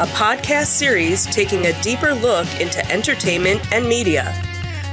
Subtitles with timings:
[0.00, 4.32] a podcast series taking a deeper look into entertainment and media.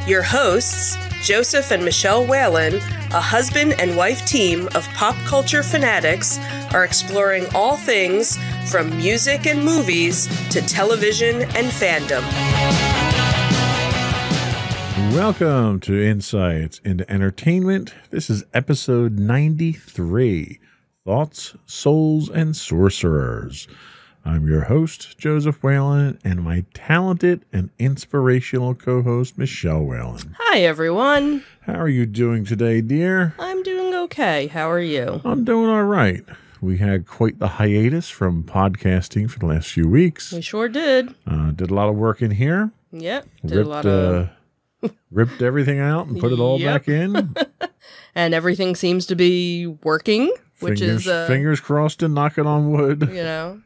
[0.08, 2.78] Your hosts, Joseph and Michelle Whalen,
[3.12, 6.40] a husband and wife team of pop culture fanatics,
[6.73, 8.40] are exploring all things
[8.72, 12.23] from music and movies to television and fandom.
[15.14, 17.94] Welcome to Insights into Entertainment.
[18.09, 20.59] This is episode 93
[21.06, 23.67] Thoughts, Souls, and Sorcerers.
[24.28, 30.36] I'm your host, Joseph Whalen, and my talented and inspirational co host, Michelle Whalen.
[30.40, 31.44] Hi, everyone.
[31.62, 33.36] How are you doing today, dear?
[33.38, 34.48] I'm doing okay.
[34.48, 35.22] How are you?
[35.23, 36.23] I'm doing all right.
[36.59, 40.32] We had quite the hiatus from podcasting for the last few weeks.
[40.32, 41.14] We sure did.
[41.28, 42.72] Uh, did a lot of work in here.
[42.92, 43.28] Yep.
[43.45, 44.30] Did ripped, a lot of.
[44.84, 46.73] uh, ripped everything out and put it all Yep.
[46.73, 47.36] back in.
[48.16, 51.08] and everything seems to be working, which fingers, is.
[51.08, 53.02] Uh, fingers crossed and knocking on wood.
[53.14, 53.62] you know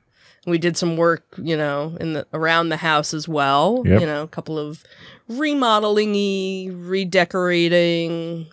[0.48, 4.02] we did some work you know in the around the house as well Yep.
[4.02, 4.84] you know a couple of
[5.28, 8.48] remodeling redecorating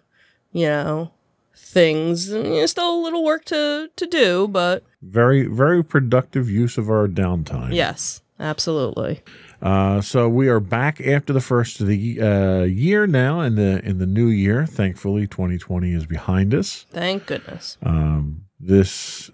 [0.52, 1.10] you know
[1.56, 6.48] things and, you know, still a little work to to do but Very, very productive
[6.50, 7.74] use of our downtime.
[7.74, 9.22] yes absolutely
[9.62, 13.82] Uh, so we are back after the first of the uh, year now, in the
[13.88, 14.66] in the new year.
[14.66, 16.84] Thankfully, 2020 is behind us.
[16.90, 19.30] thank goodness Um, this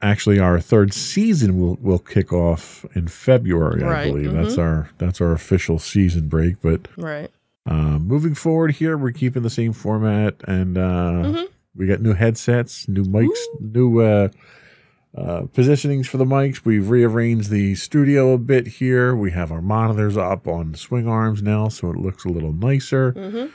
[0.00, 3.82] actually our third season will will kick off in February.
[3.82, 6.60] I Right, believe that's our that's our official season break.
[6.62, 7.30] But right
[7.66, 11.46] uh, moving forward here, we're keeping the same format, and uh, Mhm.
[11.76, 14.28] we got new headsets, new mics, new uh,
[15.16, 16.64] uh, positionings for the mics.
[16.64, 19.14] We've rearranged the studio a bit here.
[19.16, 23.12] We have our monitors up on swing arms now, so it looks a little nicer.
[23.12, 23.46] hmm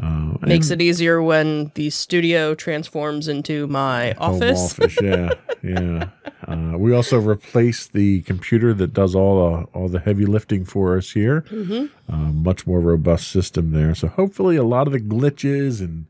[0.00, 5.30] Uh, makes it easier when the studio transforms into my office office, yeah,
[5.62, 6.08] yeah.
[6.48, 10.96] Uh, we also replaced the computer that does all the all the heavy lifting for
[10.96, 11.40] us here.
[11.48, 13.94] hmm uh, much more robust system there.
[13.94, 16.06] So hopefully, a lot of the glitches and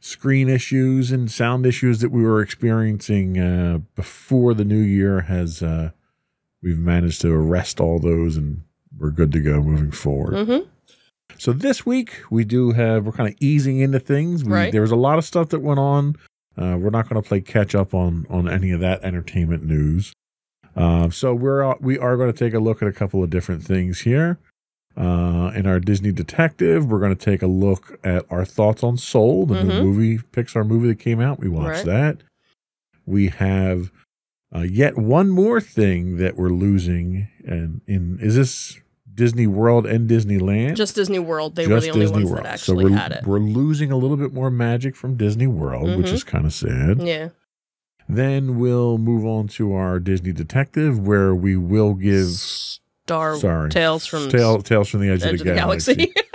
[0.00, 5.62] screen issues and sound issues that we were experiencing uh, before the new year has
[5.62, 5.90] uh,
[6.62, 8.62] we've managed to arrest all those and
[8.98, 10.46] we're good to go moving forward.
[10.46, 10.58] hmm
[11.38, 14.44] So this week we do have we're kind of easing into things.
[14.44, 14.72] We, Right.
[14.72, 16.16] There was a lot of stuff that went on.
[16.56, 20.12] Uh, we're not going to play catch up on on any of that entertainment news.
[20.76, 23.62] Uh, so we're we are going to take a look at a couple of different
[23.64, 24.38] things here.
[24.96, 28.96] Uh, in our Disney Detective, we're going to take a look at our thoughts on
[28.96, 29.82] Soul, the new Mhm.
[29.82, 31.40] movie Pixar movie that came out.
[31.40, 31.86] We watched Right.
[31.86, 32.16] that.
[33.04, 33.90] We have
[34.54, 38.78] uh, yet one more thing that we're losing, and in is this
[39.14, 40.74] Disney World and Disneyland?
[40.76, 43.38] just disney world they were the only ones that so actually we're, had it we're
[43.38, 46.12] losing a little bit more magic from Disney World, which Mhm.
[46.12, 47.02] is kind of sad.
[47.02, 47.28] yeah
[48.08, 54.04] Then we'll move on to our Disney Detective, where we will give Star sorry Tales
[54.06, 56.12] from Tale- Tales from the Edge, Edge of the, Galaxy.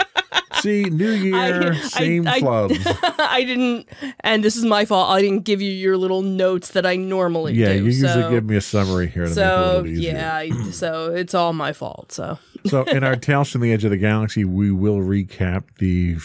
[0.61, 2.79] See, New Year, same I, flubs.
[3.19, 3.87] I didn't,
[4.21, 5.09] and this is my fault.
[5.09, 7.79] I didn't give you your little notes that I normally yeah, do.
[7.79, 10.13] you usually so, give me a summary here to make it a so easier.
[10.13, 12.11] yeah, so it's all my fault.
[12.11, 16.15] So so in our Tales from the Edge of the Galaxy, we will recap the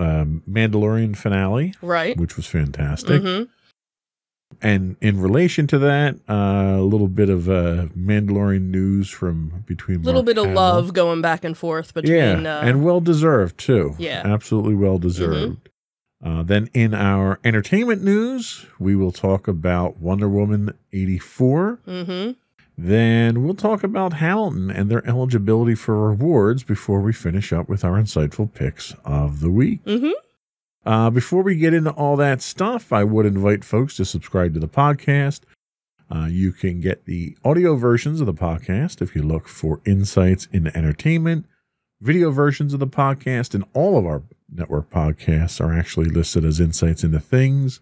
[0.00, 3.22] um, Mandalorian finale, right, which was fantastic.
[3.22, 3.42] hmm
[4.64, 9.98] And in relation to that, uh, a little bit of uh, Mandalorian news from between
[9.98, 10.62] a little Mark bit of Hamill.
[10.62, 12.16] love going back and forth between.
[12.16, 13.94] yeah, uh, and well deserved too.
[13.98, 14.22] Yeah.
[14.22, 14.32] Mm-hmm.
[14.32, 15.68] absolutely well deserved.
[16.24, 21.80] Uh, then in our entertainment news, we will talk about Wonder Woman eighty four.
[21.84, 22.30] hmm
[22.78, 27.84] Then we'll talk about Hamilton and their eligibility for rewards before we finish up with
[27.84, 29.80] our insightful picks of the week.
[29.84, 30.08] hmm
[30.86, 34.60] Uh, before we get into all that stuff, I would invite folks to subscribe to
[34.60, 35.40] the podcast.
[36.10, 40.46] Uh, you can get the audio versions of the podcast if you look for Insights
[40.52, 41.46] into Entertainment.
[42.00, 44.22] Video versions of the podcast and all of our
[44.52, 47.80] network podcasts are actually listed as Insights into Things.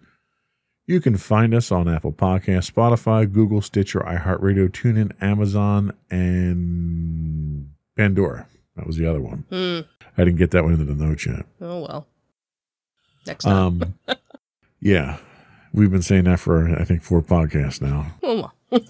[0.86, 8.46] You can find us on Apple Podcasts, Spotify, Google, Stitcher, iHeartRadio, TuneIn, Amazon, and Pandora.
[8.76, 9.44] That was the other one.
[9.50, 9.86] Mm.
[10.16, 11.46] I didn't get that one into the notes yet.
[11.60, 12.06] Oh well.
[13.26, 13.82] Next time.
[14.08, 14.16] Um,
[14.80, 15.18] yeah,
[15.72, 18.12] we've been saying that for I think four podcasts now.
[18.22, 18.50] oh.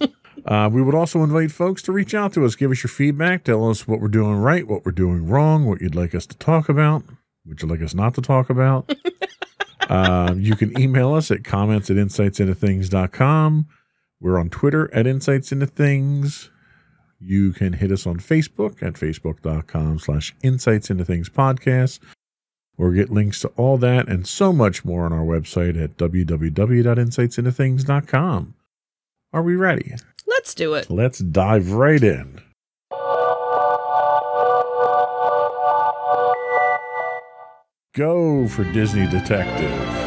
[0.46, 3.44] Uh, we would also invite folks to reach out to us, give us your feedback,
[3.44, 6.36] tell us what we're doing right, what we're doing wrong, what you'd like us to
[6.38, 7.04] talk about,
[7.44, 8.92] what you'd like us not to talk about.
[9.88, 13.66] uh, you can email us at comments at insightsintothings.com.
[14.20, 16.50] We're on Twitter at Insights Into Things.
[17.20, 22.00] You can hit us on Facebook at facebook.com slash insights into things podcast
[22.78, 28.54] or get links to all that and so much more on our website at www.insightsintothings.com.
[29.32, 29.94] Are we ready?
[30.26, 30.90] Let's do it.
[30.90, 32.40] Let's dive right in.
[37.94, 40.01] Go for Disney Detective.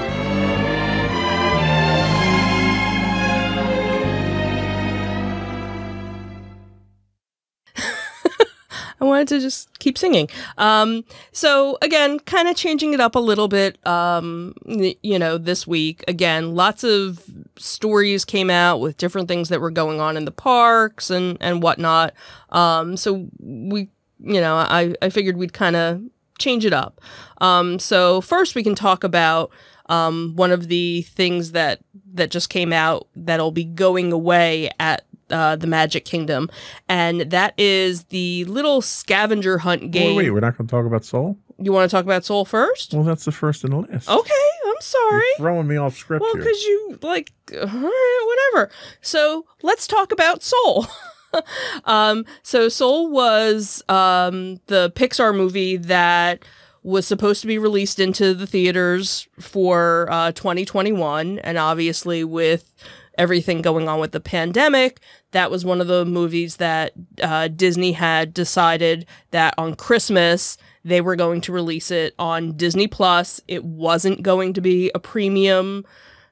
[9.05, 10.29] I wanted to just keep singing.
[10.57, 13.85] Um, so again, kind of changing it up a little bit.
[13.85, 17.23] Um, you know, this week again, lots of
[17.57, 21.61] stories came out with different things that were going on in the parks and and
[21.61, 22.13] whatnot.
[22.49, 26.01] Um, so we, you know, I I figured we'd kind of
[26.37, 26.99] change it up.
[27.41, 29.51] Um, so first, we can talk about
[29.87, 31.79] um, one of the things that
[32.13, 36.49] that just came out that'll be going away at uh, the Magic Kingdom,
[36.87, 40.15] and that is the little scavenger hunt game.
[40.15, 41.37] Wait, wait, we're not going to talk about Soul?
[41.57, 42.93] You want to talk about Soul first?
[42.93, 44.09] Well, that's the first in the list.
[44.09, 44.33] Okay,
[44.67, 45.23] I'm sorry.
[45.37, 48.69] You're throwing me off script well, because you like, whatever.
[49.01, 50.85] So let's talk about Soul.
[51.85, 56.43] um, so Soul was um, the Pixar movie that
[56.83, 62.71] was supposed to be released into the theaters for uh, 2021, and obviously with
[63.17, 64.99] everything going on with the pandemic,
[65.31, 71.01] that was one of the movies that uh, Disney had decided that on Christmas they
[71.01, 73.41] were going to release it on Disney Plus.
[73.47, 75.83] It wasn't going to be a premium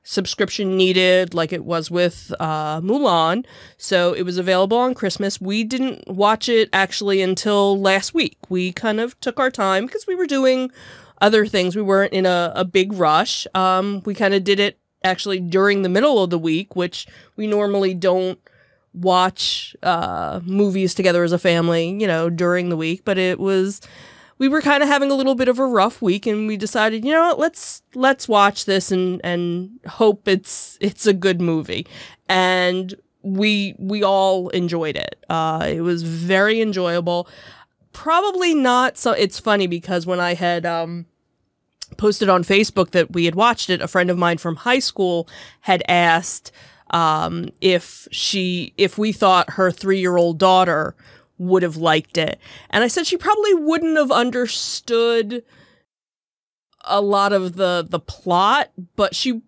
[0.04, 3.46] subscription needed like it was with uh, Mulan.
[3.78, 5.42] So it was available on Christmas.
[5.42, 8.38] We didn't watch it actually until last week.
[8.50, 10.72] We kind of took our time because we were doing
[11.22, 11.76] other things.
[11.76, 13.48] We weren't in a, a big rush.
[13.56, 17.48] Um, we kind of did it actually during the middle of the week, which we
[17.48, 18.40] normally don't
[18.94, 23.04] watch uh, movies together as a family, you know, during the week.
[23.04, 23.82] But it was
[24.38, 27.06] we were kind of having a little bit of a rough week, and we decided,
[27.06, 31.88] you know what, let's let's watch this and and hope it's it's a good movie.
[32.30, 35.24] And we we all enjoyed it.
[35.30, 37.28] Uh, it was very enjoyable.
[37.94, 39.12] Probably not so.
[39.12, 41.06] It's funny because when I had um,
[41.98, 45.28] posted on Facebook that we had watched it, a friend of mine from high school
[45.62, 46.52] had asked
[46.92, 50.96] um, if she if we thought her three year old daughter
[51.38, 55.44] would have liked it, and I said she probably wouldn't have understood
[56.86, 59.42] a lot of the the plot, but she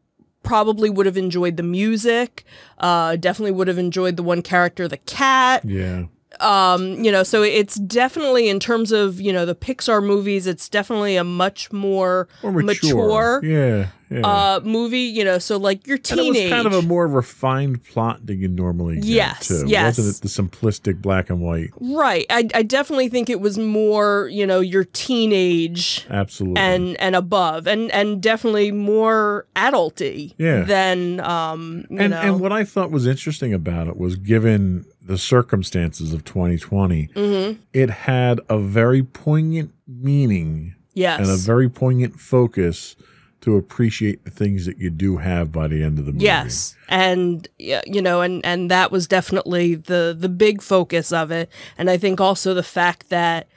[0.43, 2.45] probably would have enjoyed the music.
[2.77, 6.05] Uh, definitely would have enjoyed the one character, the cat yeah.
[6.41, 10.67] Um you know so it's definitely in terms of you know the pixar movies it's
[10.69, 13.41] definitely a much more Or mature.
[13.43, 13.87] Yeah.
[14.09, 14.19] yeah.
[14.25, 17.83] uh movie you know so like your and it was kind of a more refined
[17.83, 19.05] plot than you normally get.
[19.05, 19.63] Yes, too.
[19.67, 19.97] yes.
[19.97, 21.71] Wasn't it the simplistic black and white?
[21.79, 26.59] right I, I definitely think it was more you know your teenage Absolutely.
[26.61, 30.63] and and above and and definitely more adulty Yeah.
[30.63, 34.85] than um you and, know and what I thought was interesting about it was given
[35.05, 37.57] the circumstances of 2020, Mhm.
[37.73, 42.95] it had a very poignant meaning yes and a very poignant focus
[43.41, 46.23] to appreciate the things that you do have by the end of the movie.
[46.25, 51.49] Yes, and you know, and and that was definitely the the big focus of it,
[51.77, 53.47] and I think also the fact that,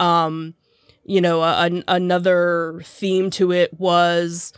[0.00, 0.54] um,
[1.04, 4.52] you know, a, an, another theme to it was,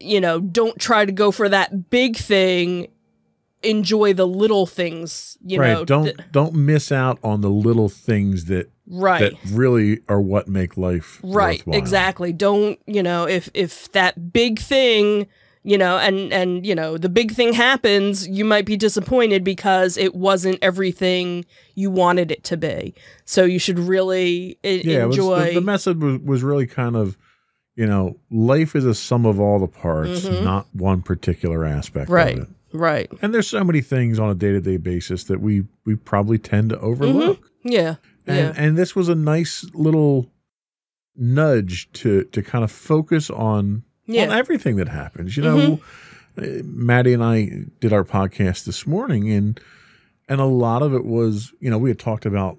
[0.00, 2.86] you know, don't try to go for that big thing.
[3.66, 5.72] Enjoy the little things, you right.
[5.72, 5.84] know.
[5.84, 9.20] don't th- don't miss out on the little things that right.
[9.32, 11.78] that really are what make life right worthwhile.
[11.78, 15.26] exactly don't you know if if that big thing
[15.64, 19.96] you know and and you know the big thing happens you might be disappointed because
[19.96, 21.44] it wasn't everything
[21.74, 22.94] you wanted it to be
[23.24, 27.16] so you should really e- Yeah, enjoy the, the message was, was really kind of,
[27.74, 30.44] you know, life is a sum of all the parts, Mhm.
[30.44, 32.12] not one particular aspect of it.
[32.14, 32.38] Right.
[32.76, 33.10] Right.
[33.22, 36.38] And there's so many things on a day to day basis that we we probably
[36.38, 37.50] tend to overlook.
[37.62, 37.96] yeah.
[38.26, 38.52] And yeah.
[38.56, 40.30] and this was a nice little
[41.16, 44.36] nudge to to kind of focus on on yeah.
[44.36, 45.36] everything that happens.
[45.36, 45.80] You know,
[46.38, 49.60] uh, Maddie and I did our podcast this morning, and
[50.28, 52.58] and a lot of it was, you know, we had talked about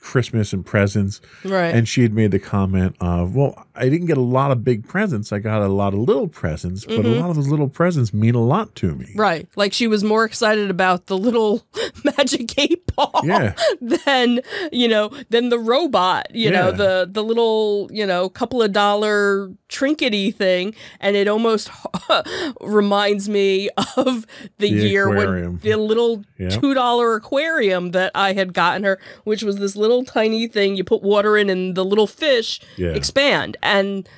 [0.00, 1.74] Christmas and presents, right.
[1.74, 4.86] And she had made the comment of, well, I didn't get a lot of big
[4.86, 5.32] presents.
[5.32, 7.20] I got a lot of little presents, but a Mhm.
[7.20, 9.06] lot of those little presents mean a lot to me.
[9.14, 9.46] Right.
[9.56, 11.64] Like she was more excited about the little
[12.04, 13.54] magic eight ball Yeah.
[13.80, 14.40] than,
[14.72, 19.50] you know, than the robot, you know, the the little, you know, couple of dollar
[19.68, 20.74] trinkety thing.
[21.00, 21.70] And it almost
[22.60, 24.26] reminds me of
[24.58, 25.60] the, The year aquarium.
[25.62, 26.48] when the little Yeah.
[26.50, 30.84] two dollar aquarium that I had gotten her, which was this little tiny thing you
[30.84, 32.88] put water in and the little fish Yeah.
[32.90, 33.56] expand.
[33.68, 34.08] And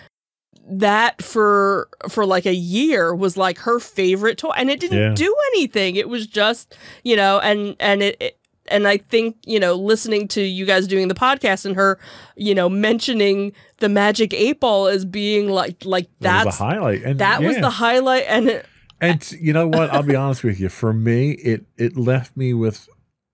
[0.73, 5.15] that for for like a year was like her favorite toy and it didn't Yeah.
[5.15, 8.39] do anything it was just you know and and it, it
[8.69, 11.99] and i think you know listening to you guys doing the podcast and her
[12.37, 16.65] you know mentioning the magic eight ball as being like like That that's was a
[16.65, 17.03] highlight.
[17.03, 18.67] And that was the highlight and it,
[19.01, 19.91] And you know what?
[19.93, 20.69] I'll be honest with you.
[20.69, 22.87] For me, it it left me with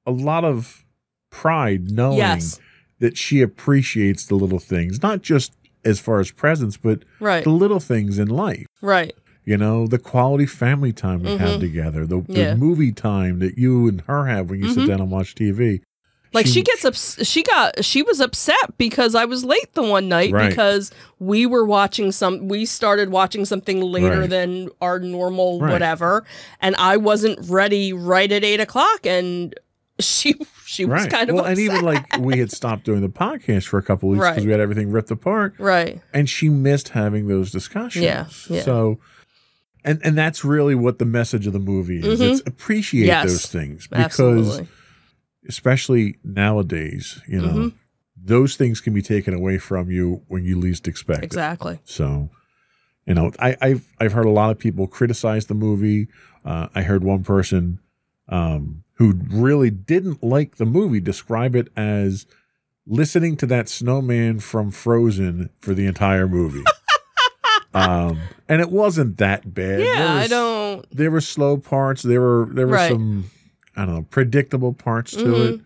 [0.06, 0.84] a lot of
[1.30, 2.60] pride knowing yes
[3.00, 5.52] that she appreciates the little things, not just
[5.86, 8.66] as far as presents, but right the little things in life.
[8.82, 9.14] right
[9.48, 11.38] You know, the quality family time we Mhm.
[11.38, 12.54] have together, the, the Yeah.
[12.56, 14.88] movie time that you and her have when you sit Mhm.
[14.88, 15.80] down and watch TV.
[16.34, 20.06] like she, gets ups- she got she was upset because i was late the one
[20.06, 20.50] night Right.
[20.50, 24.28] because we were watching some we started watching something later Right.
[24.30, 25.72] than our normal Right.
[25.72, 26.24] whatever
[26.60, 29.54] and i wasn't ready right at eight o'clock and
[29.98, 30.34] she
[30.64, 31.10] she was right.
[31.10, 31.58] kind of well, upset.
[31.58, 34.44] and even like we had stopped doing the podcast for a couple weeks because Right.
[34.44, 38.04] we had everything ripped apart, right and she missed having those discussions.
[38.04, 38.62] Yeah, yeah.
[38.62, 38.98] So,
[39.84, 42.20] and and that's really what the message of the movie is.
[42.20, 42.30] Mhm.
[42.32, 43.26] It's appreciate Yes.
[43.26, 44.68] those things because, absolutely
[45.48, 47.72] especially nowadays, you know, Mhm.
[48.16, 51.24] those things can be taken away from you when you least expect it.
[51.26, 52.30] exactly So,
[53.06, 56.08] you know, I, I've I've heard a lot of people criticize the movie.
[56.44, 57.78] Uh, I heard one person
[58.28, 62.26] um, who really didn't like the movie describe it as
[62.86, 66.64] listening to that snowman from Frozen for the entire movie.
[67.74, 69.80] um, and it wasn't that bad.
[69.80, 72.02] Yeah i don't There were slow parts.
[72.02, 72.90] There were there were Right.
[72.90, 73.30] some
[73.76, 75.48] I don't know predictable parts to Mhm.
[75.54, 75.60] it,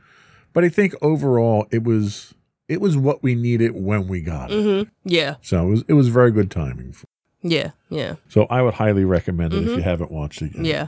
[0.52, 2.34] but I think overall it was
[2.68, 4.62] it was what we needed when we got it.
[4.84, 6.94] hmm yeah So it was it was very good timing.
[7.42, 9.76] yeah yeah So I would highly recommend it if Mhm.
[9.76, 10.64] you haven't watched it yet.
[10.64, 10.86] yeah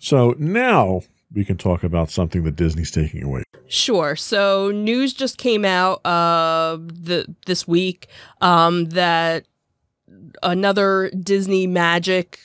[0.00, 1.02] So now
[1.34, 3.44] we can talk about something that Disney's taking away.
[3.68, 4.16] Sure.
[4.16, 8.08] So news just came out uh the this week
[8.40, 9.44] um that
[10.42, 12.40] another Disney Magic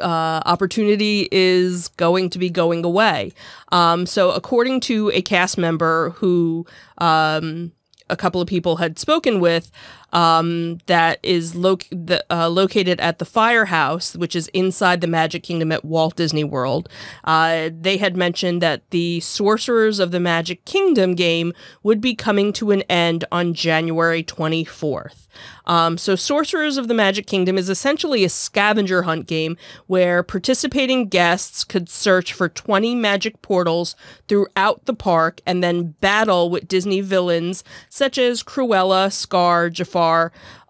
[0.00, 3.32] uh, opportunity is going to be going away.
[3.72, 6.66] Um, so, according to a cast member who
[6.98, 7.72] um,
[8.10, 9.70] a couple of people had spoken with,
[10.12, 15.42] um, that is loc- the, uh, located at the Firehouse, which is inside the Magic
[15.42, 16.88] Kingdom at Walt Disney World.
[17.24, 22.52] Uh, they had mentioned that the Sorcerers of the Magic Kingdom game would be coming
[22.54, 25.26] to an end on January 24th.
[25.66, 31.08] Um, so, Sorcerers of the Magic Kingdom is essentially a scavenger hunt game where participating
[31.08, 33.94] guests could search for 20 magic portals
[34.26, 39.97] throughout the park and then battle with Disney villains such as Cruella, Scar, Jafar,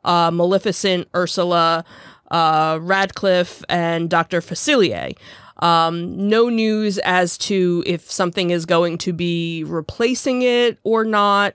[0.05, 1.85] uh, Maleficent, Ursula,
[2.31, 4.41] uh, Ratcliffe, and Dr.
[4.41, 5.17] Facilier.
[5.59, 11.55] Um, no news as to if something is going to be replacing it or not.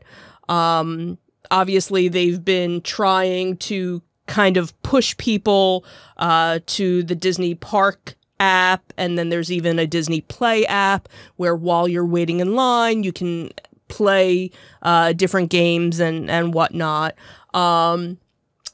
[0.50, 1.18] Um,
[1.52, 5.86] obviously, they've been trying to kind of push people
[6.18, 11.56] uh, to the Disney Park app, and then there's even a Disney Play app where
[11.56, 13.52] while you're waiting in line, you can
[13.88, 14.50] play
[14.82, 17.16] uh, different games and and whatnot.
[17.54, 18.18] Um,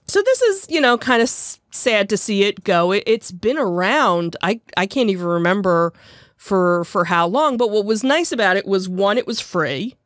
[0.07, 2.91] so this is you know kind of sad to see it go.
[2.91, 4.35] It, it's been around.
[4.41, 5.93] I I can't even remember
[6.35, 7.57] for for how long.
[7.57, 9.95] But what was nice about it was one, it was free.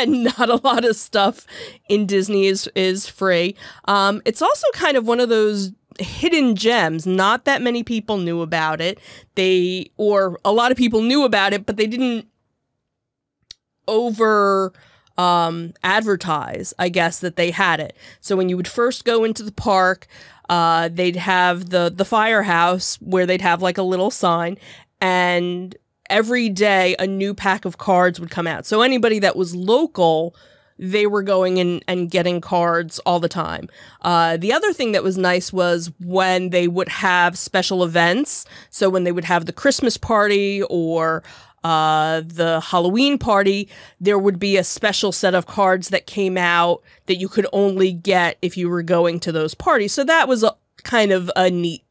[0.00, 1.46] And not a lot of stuff
[1.90, 3.54] in Disney is is free.
[3.84, 7.06] Um, it's also kind of one of those hidden gems.
[7.06, 8.98] Not that many people knew about it.
[9.34, 12.26] They or a lot of people knew about it, but they didn't
[13.86, 14.72] over
[15.18, 19.42] um advertise i guess that they had it so when you would first go into
[19.42, 20.06] the park
[20.48, 24.56] uh they'd have the the firehouse where they'd have like a little sign
[25.00, 25.76] and
[26.08, 30.34] every day a new pack of cards would come out so anybody that was local
[30.78, 33.68] they were going in and getting cards all the time.
[34.02, 38.44] Uh, the other thing that was nice was when they would have special events.
[38.70, 41.22] So when they would have the Christmas party or
[41.66, 43.68] uh, the Halloween party,
[44.00, 47.92] there would be a special set of cards that came out that you could only
[47.92, 49.92] get if you were going to those parties.
[49.92, 50.54] So that was a
[50.84, 51.82] kind of a neat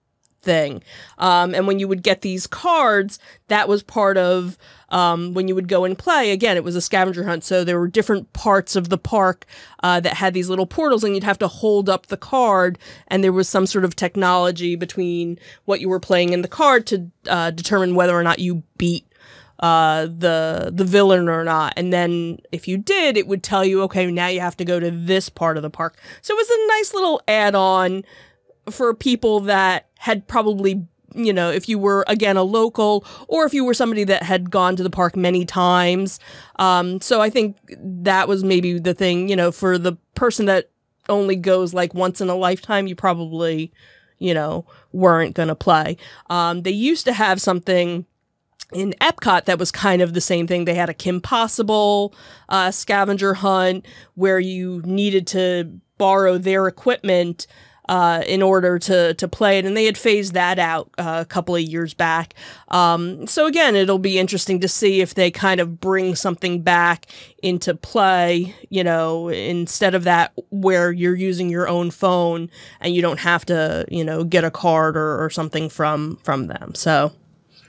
[0.41, 0.81] thing.
[1.17, 4.57] Um, and when you would get these cards, that was part of
[4.91, 6.31] um, when you would go and play.
[6.31, 9.45] Again, it was a scavenger hunt, so there were different parts of the park
[9.83, 12.79] uh, that had these little portals, and you'd have to hold up the card,
[13.09, 16.87] and there was some sort of technology between what you were playing in the card
[16.87, 19.05] to uh, determine whether or not you beat
[19.59, 21.73] uh, the the villain or not.
[21.77, 24.79] And then if you did, it would tell you, okay, now you have to go
[24.79, 25.97] to this part of the park.
[26.21, 28.03] So it was a nice little add on
[28.69, 30.85] for people that had probably
[31.15, 34.51] you know, if you were again a local or if you were somebody that had
[34.51, 36.19] gone to the park many times.
[36.57, 40.69] Um, so I think that was maybe the thing, you know, for the person that
[41.07, 43.71] only goes like once in a lifetime, you probably,
[44.19, 45.97] you know, weren't going to play.
[46.29, 48.05] Um, they used to have something
[48.73, 50.65] in Epcot that was kind of the same thing.
[50.65, 52.13] They had a Kim Possible
[52.49, 57.47] uh, scavenger hunt where you needed to borrow their equipment
[57.87, 61.25] uh, in order to to play it, and they had phased that out uh, a
[61.25, 62.33] couple of years back.
[62.69, 67.05] Um, so again, it'll be interesting to see if they kind of bring something back
[67.43, 68.55] into play.
[68.69, 72.49] You know, instead of that where you're using your own phone
[72.81, 76.47] and you don't have to, you know, get a card or, or something from from
[76.47, 76.73] them.
[76.73, 77.11] So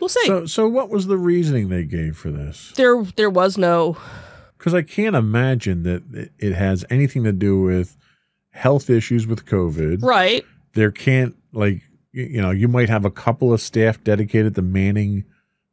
[0.01, 0.27] we'll see.
[0.27, 2.73] So, so what was the reasoning they gave for this?
[2.77, 3.97] There, there was no.
[4.59, 7.97] Because I can't imagine that it has anything to do with
[8.51, 10.03] health issues with COVID.
[10.03, 10.45] Right.
[10.75, 15.25] There can't like you know you might have a couple of staff dedicated to manning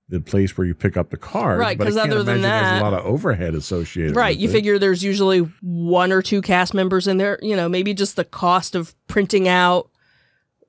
[0.09, 1.59] the place where you pick up the card.
[1.59, 4.15] Right, because other than that, there's a lot of overhead associated.
[4.15, 4.51] Right, you it.
[4.51, 7.39] figure there's usually one or two cast members in there.
[7.41, 9.89] You know, maybe just the cost of printing out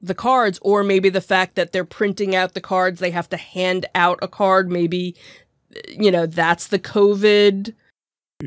[0.04, 3.37] the cards, or maybe the fact that they're printing out the cards, they have to
[3.37, 4.70] hand out a card.
[4.70, 5.16] Maybe,
[5.88, 7.75] you know, that's the COVID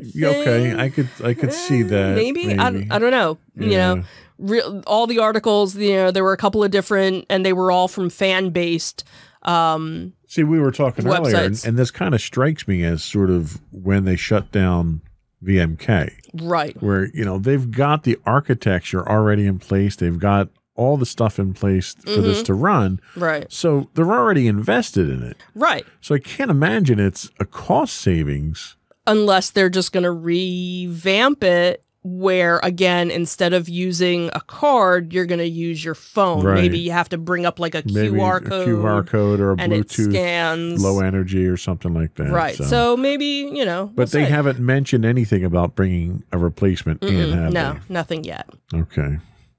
[0.02, 2.16] yeah, okay, I could I could see eh, that.
[2.16, 2.60] Maybe, maybe.
[2.60, 3.38] I, I don't know.
[3.56, 3.66] Yeah.
[3.66, 4.04] You know,
[4.38, 5.76] re- all the articles.
[5.76, 9.04] You know, there were a couple of different, and they were all from fan based.
[9.42, 11.18] Um, see, we were talking websites.
[11.18, 15.00] earlier, and, and this kind of strikes me as sort of when they shut down
[15.42, 16.12] VMK,
[16.42, 16.80] right?
[16.82, 19.96] Where you know they've got the architecture already in place.
[19.96, 20.48] They've got
[20.78, 22.22] all the stuff in place for mm-hmm.
[22.22, 23.00] this to run.
[23.16, 23.52] Right.
[23.52, 25.36] So they're already invested in it.
[25.54, 25.84] Right.
[26.00, 31.84] So I can't imagine it's a cost savings unless they're just going to revamp it
[32.04, 36.54] where again instead of using a card you're going to use your phone right.
[36.54, 39.52] maybe you have to bring up like a maybe qr code a qr code or
[39.52, 40.82] a bluetooth scans.
[40.82, 44.24] low energy or something like that right so, so maybe you know but we'll they
[44.24, 44.30] say.
[44.30, 47.80] haven't mentioned anything about bringing a replacement Mm-mm, in no they?
[47.88, 49.18] nothing yet okay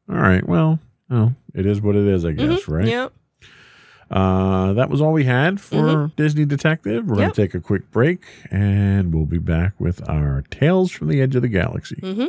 [0.10, 0.80] all right well
[1.12, 2.74] oh, it is what it is i guess mm-hmm.
[2.74, 3.14] right yep
[4.12, 6.16] uh, that was all we had for mm-hmm.
[6.16, 7.06] Disney Detective.
[7.06, 7.20] We're yep.
[7.20, 11.22] going to take a quick break and we'll be back with our Tales from the
[11.22, 11.98] Edge of the Galaxy.
[11.98, 12.28] Mm-hmm.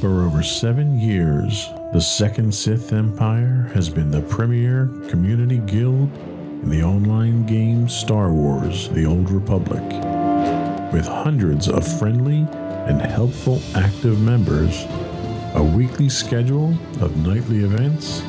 [0.00, 6.16] For over seven years, the Second Sith Empire has been the premier community guild
[6.62, 10.19] in the online game Star Wars The Old Republic.
[10.92, 14.86] With hundreds of friendly and helpful active members,
[15.54, 18.22] a weekly schedule of nightly events,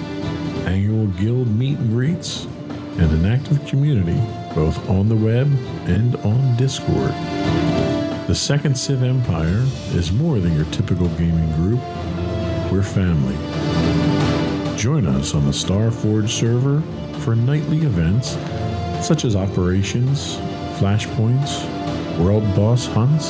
[0.68, 2.46] annual guild meet and greets,
[3.00, 4.22] and an active community
[4.54, 5.48] both on the web
[5.88, 7.14] and on Discord.
[8.28, 11.80] The Second Sith Empire is more than your typical gaming group.
[12.72, 13.36] We're family.
[14.78, 16.82] Join us on the Starforge server
[17.22, 18.38] for nightly events
[19.06, 20.36] such as operations,
[20.78, 21.81] flashpoints,
[22.20, 23.28] world boss hunts,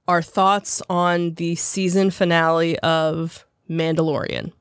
[0.09, 4.53] our thoughts on the season finale of Mandalorian.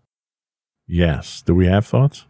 [0.87, 1.41] Yes.
[1.43, 2.25] Do we have thoughts?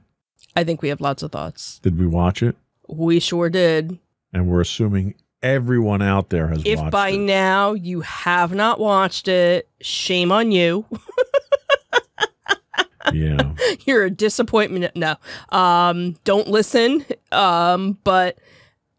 [0.56, 1.80] I think we have lots of thoughts.
[1.80, 2.56] Did we watch it?
[2.88, 3.98] We sure did.
[4.34, 6.80] And we're assuming everyone out there has watched it.
[6.80, 7.20] if by it.
[7.20, 10.86] now you have not watched it, shame on you.
[13.14, 13.54] yeah.
[13.86, 14.96] You're a disappointment.
[14.96, 15.16] No.
[15.50, 17.06] Um, don't listen.
[17.32, 18.38] Um, but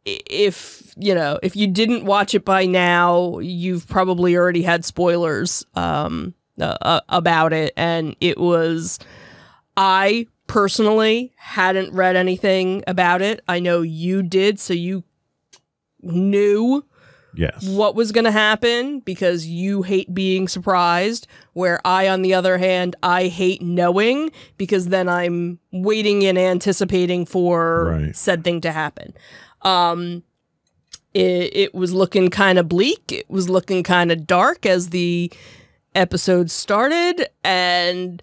[0.06, 5.64] if you know if you didn't watch it by now you've probably already had spoilers
[5.74, 8.98] um, uh, uh, about it and it was
[9.76, 15.02] i personally hadn't read anything about it i know you did so you
[16.02, 16.84] knew
[17.38, 17.68] Yes.
[17.68, 22.56] what was going to happen because you hate being surprised where i on the other
[22.56, 28.16] hand i hate knowing because then i'm waiting and anticipating for Right.
[28.16, 29.12] said thing to happen
[29.62, 30.22] um
[31.14, 35.32] it, it was looking kind of bleak it was looking kind of dark as the
[35.94, 38.22] episode started and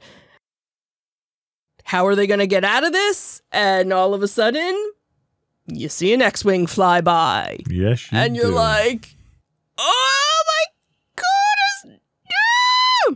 [1.86, 4.92] how are they going to get out of this and all of a sudden
[5.68, 8.12] you see an x-wing fly by Yes.
[8.12, 8.52] You and you're do.
[8.56, 9.16] like,
[9.78, 10.66] oh my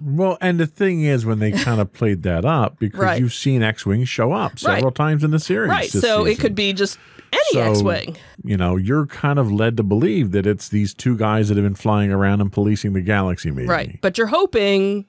[0.02, 3.20] Well, and the thing is, when they kind of played that up, because Right.
[3.20, 6.74] you've seen X-wing show up several times in the series, Right, so it could be
[6.74, 6.98] just
[7.34, 8.18] any So- X-wing.
[8.44, 11.64] You know, you're kind of led to believe that it's these two guys that have
[11.66, 13.68] been flying around and policing the galaxy, maybe.
[13.68, 15.06] Right, but you're hoping,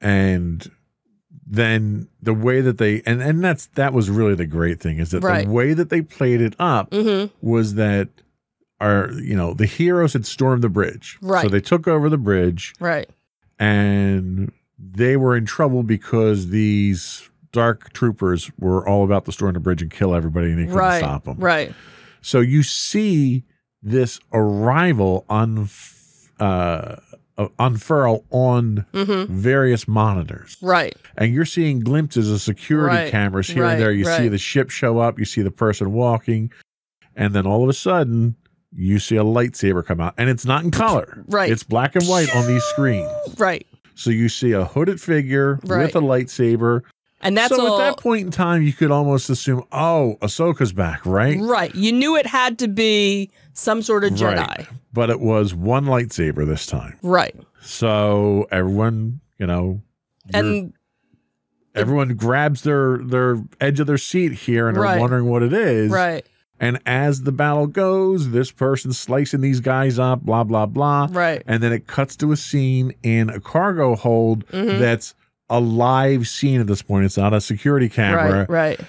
[0.00, 0.70] And
[1.48, 5.10] then the way that they and and that's that was really the great thing is
[5.12, 5.46] that Right.
[5.46, 8.08] the way that they played it up hmm was that
[8.80, 12.74] our you know the heroes had stormed the bridge, So they took over the bridge.
[12.80, 13.08] right,
[13.58, 19.60] and they were in trouble because these dark troopers were all about to storm the
[19.60, 21.36] bridge and kill everybody and they couldn't right, stop them.
[21.38, 21.72] right,
[22.20, 23.44] So you see
[23.82, 25.68] this arrival on
[26.38, 26.96] uh,
[27.38, 30.56] uh, unfurl on hmm various monitors.
[30.62, 33.92] right, And you're seeing glimpses of security Right, cameras here right, and there.
[33.92, 36.52] You see the ship show up, you see the person walking,
[37.14, 38.36] and then all of a sudden
[38.76, 40.14] you see a lightsaber come out.
[40.18, 41.24] And it's not in color.
[41.28, 41.50] Right.
[41.50, 43.10] It's black and white on these screens.
[43.38, 45.82] right, So you see a hooded figure Right.
[45.86, 46.82] with a lightsaber.
[47.22, 47.80] and that's so all.
[47.80, 51.38] at that point in time, you could almost assume, oh, Ahsoka's back, right?
[51.40, 54.46] right, you knew it had to be some sort of Jedi.
[54.46, 54.66] Right.
[54.92, 56.98] But it was one lightsaber this time.
[57.02, 59.80] Right, So everyone, you know,
[60.34, 60.72] and
[61.74, 64.96] everyone grabs their their edge of their seat here and Right.
[64.96, 65.90] are wondering what it is.
[65.90, 66.24] right,
[66.58, 71.08] And as the battle goes, this person's slicing these guys up, blah blah blah.
[71.10, 74.78] right, And then it cuts to a scene in a cargo hold Mhm.
[74.78, 75.14] that's
[75.50, 77.04] a live scene at this point.
[77.04, 78.40] It's not a security camera.
[78.40, 78.80] right, right,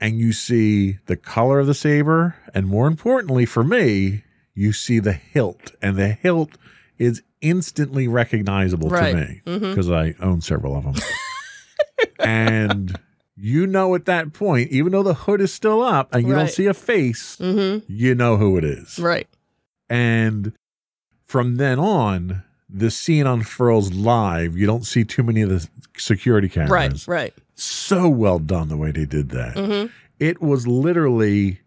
[0.00, 4.22] and you see the color of the saber, and more importantly for me,
[4.54, 6.56] you see the hilt, and the hilt
[6.98, 9.42] is instantly recognizable Right.
[9.44, 10.94] to me because I own several of them.
[12.20, 12.98] and
[13.40, 16.48] you know at that point, even though the hood is still up and you don't
[16.50, 18.98] see a face, hmm you know who it is.
[18.98, 19.26] right,
[19.88, 20.52] And
[21.24, 24.56] from then on, the scene unfurls live.
[24.56, 27.08] You don't see too many of the security cameras.
[27.08, 29.86] right, right, So well done the way they did that hmm
[30.18, 31.60] it was literally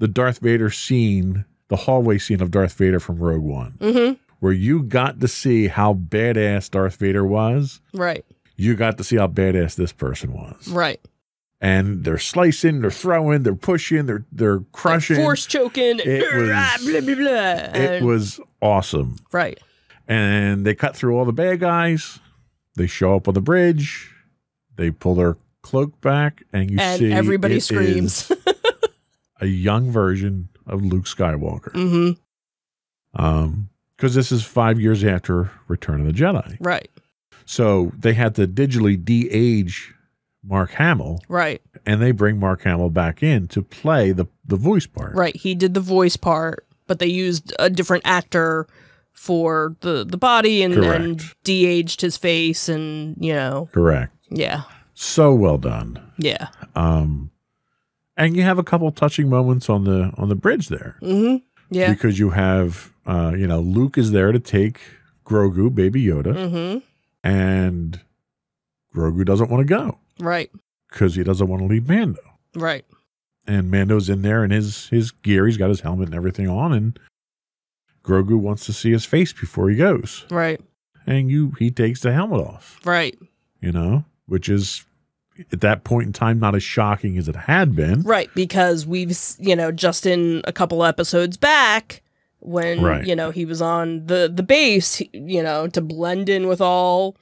[0.00, 4.52] the Darth Vader scene, the hallway scene of Darth Vader from Rogue One, hmm where
[4.52, 7.80] you got to see how badass Darth Vader was.
[7.94, 8.24] right,
[8.56, 10.68] You got to see how badass this person was.
[10.68, 11.00] right.
[11.58, 15.16] And they're slicing, they're throwing, they're pushing, they're they're crushing.
[15.16, 16.00] Force choking.
[16.04, 16.48] It was-
[16.84, 17.80] blah, blah, blah.
[17.80, 19.16] it was awesome.
[19.32, 19.58] right.
[20.08, 22.18] And they cut through all the bad guys.
[22.76, 24.12] They show up on the bridge.
[24.76, 28.30] They pull their cloak back, and you and see everybody screams.
[29.40, 31.72] a young version of Luke Skywalker.
[31.72, 32.10] hmm
[33.20, 36.90] um because this is five years after return of the jedi Right.
[37.46, 39.94] So they had to digitally de-age
[40.44, 41.20] mark hamill.
[41.28, 41.62] Right.
[41.86, 45.14] and they bring mark hamill back in to play the the voice part.
[45.14, 45.34] Right.
[45.34, 48.66] He did the voice part, but they used a different actor
[49.12, 53.68] for the the body and, and de-aged his face and you know.
[53.72, 54.12] Correct.
[54.30, 54.62] Yeah.
[54.94, 56.00] So well done.
[56.18, 56.48] Yeah.
[56.74, 57.30] Um
[58.16, 60.96] and you have a couple touching moments on the on the bridge there.
[61.02, 61.36] Mm-hmm.
[61.70, 61.90] Yeah.
[61.92, 64.80] Because you have uh you know luke is there to take
[65.24, 66.34] grogu baby yoda.
[66.34, 66.78] Mm-hmm
[67.26, 68.00] and
[68.94, 69.98] grogu doesn't want to go.
[70.18, 70.50] Right.
[70.90, 72.20] Because he doesn't want to leave mando.
[72.54, 72.84] Right.
[73.46, 75.46] And Mando's in there in his his gear.
[75.46, 76.98] He's got his helmet and everything on, and
[78.04, 80.24] Grogu wants to see his face before he goes.
[80.30, 80.60] right.
[81.06, 83.16] And you he takes the helmet off, right.
[83.60, 84.84] You know, which is
[85.52, 88.00] at that point in time not as shocking as it had been.
[88.02, 92.02] right because we've you know just in a couple episodes back
[92.40, 93.06] when Right.
[93.06, 97.16] you know he was on the the base you know to blend in with all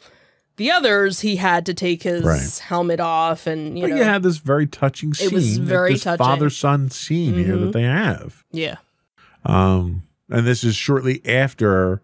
[0.56, 2.58] the others he had to take his Right.
[2.68, 5.28] helmet off and you but know you have this very touching scene.
[5.28, 6.18] It was very touching.
[6.24, 7.60] father son scene here Mhm.
[7.66, 8.44] that they have.
[8.52, 8.76] yeah
[9.44, 12.00] Um, and this is shortly after,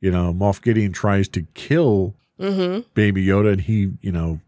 [0.00, 4.40] you know, Moff Gideon tries to kill mm-hmm Baby Yoda, and he, you know,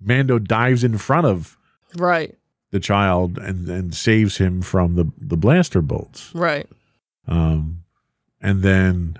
[0.00, 1.56] Mando dives in front of
[1.96, 2.34] right
[2.72, 6.30] the child and and saves him from the the blaster bolts.
[6.34, 6.68] right
[7.26, 7.84] Um,
[8.40, 9.18] and then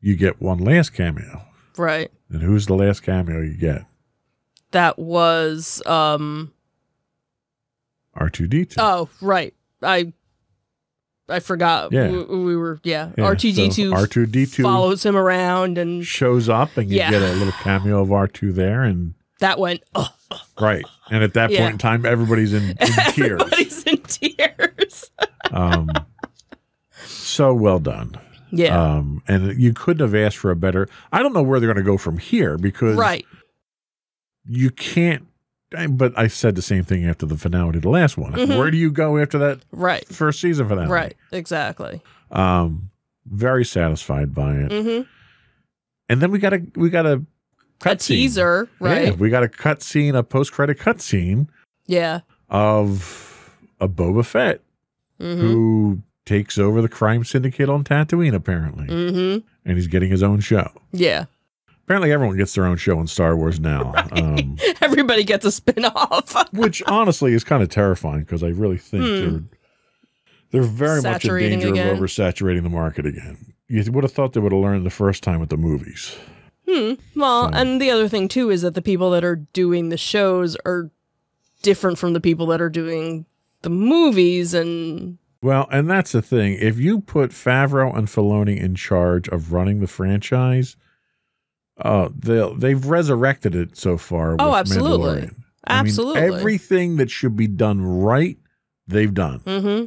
[0.00, 1.42] you get one last cameo.
[1.76, 3.84] right And who's the last cameo you get?
[4.72, 6.52] that was um
[8.14, 8.80] R two D two.
[8.80, 10.12] oh right i
[11.28, 11.92] I forgot.
[11.92, 12.10] Yeah.
[12.10, 13.12] We, we were yeah.
[13.16, 16.96] Yeah, R two D so two R2D2 follows him around, and shows up and you
[16.98, 17.10] Yeah.
[17.10, 19.82] get a little cameo of R2 there and that went.
[19.94, 20.08] Oh,
[20.60, 20.84] right.
[21.10, 21.60] And at that Yeah.
[21.60, 22.76] point in time everybody's in, in
[23.10, 23.40] tears.
[23.42, 25.10] everybody's in tears.
[25.50, 25.90] Um
[27.32, 28.14] so well done.
[28.50, 28.78] yeah.
[28.96, 31.84] Um and you couldn't have asked for a better I don't know where they're going
[31.84, 33.24] to go from here because right.
[34.44, 35.26] you can't
[35.90, 38.32] but I said the same thing after the finale of the last one.
[38.34, 38.58] Mhm.
[38.58, 40.06] Where do you go after that Right.
[40.08, 40.88] first season finale?
[40.90, 41.16] Right.
[41.32, 42.02] Exactly.
[42.30, 42.90] Um
[43.26, 44.70] very satisfied by it.
[44.70, 45.02] Mm-hmm.
[46.10, 47.22] And then we got a we got a A
[47.80, 48.16] cut scene.
[48.18, 48.68] teaser.
[48.80, 49.18] Yeah, Right.
[49.18, 51.48] we got a cut scene, a post credit cut scene
[51.86, 52.20] Yeah.
[52.50, 54.60] of a Boba Fett
[55.20, 55.40] Mm-hmm.
[55.40, 55.98] who
[56.32, 59.46] takes over the crime syndicate on Tatooine, apparently, Mm-hmm.
[59.64, 60.70] and he's getting his own show.
[60.92, 61.26] Yeah.
[61.84, 65.84] Apparently, everyone gets their own show in Star Wars now, um, Everybody gets a spin
[65.84, 66.34] off.
[66.52, 69.20] which honestly is kind of terrifying because I really think Hmm.
[69.20, 69.42] they're
[70.52, 71.88] they're very much in danger again.
[71.88, 73.54] of oversaturating the market again.
[73.68, 76.14] You would have thought they would have learned the first time with the movies.
[76.68, 76.92] Hmm.
[77.16, 79.96] Well, So- and the other thing too is that the people that are doing the
[79.96, 80.90] shows are
[81.62, 83.24] different from the people that are doing
[83.62, 86.54] the movies, and Well, and that's the thing.
[86.60, 90.76] If you put Favreau and Filoni in charge of running the franchise,
[91.78, 94.36] uh, they they've resurrected it so far.
[94.38, 95.10] Oh, with absolutely.
[95.22, 95.34] Mandalorian.
[95.64, 96.20] I mean, absolutely.
[96.22, 98.36] everything that should be done right,
[98.86, 99.84] they've done, mm-hmm.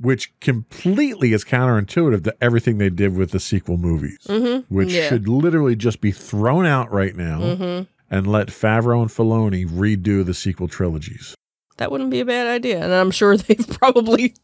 [0.00, 4.74] which completely is counterintuitive to everything they did with the sequel movies, Mm-hmm.
[4.74, 5.08] which yeah.
[5.08, 7.84] should literally just be thrown out right now Mm-hmm.
[8.10, 11.34] and let Favreau and Filoni redo the sequel trilogies.
[11.78, 14.34] That wouldn't be a bad idea, and I'm sure they've probably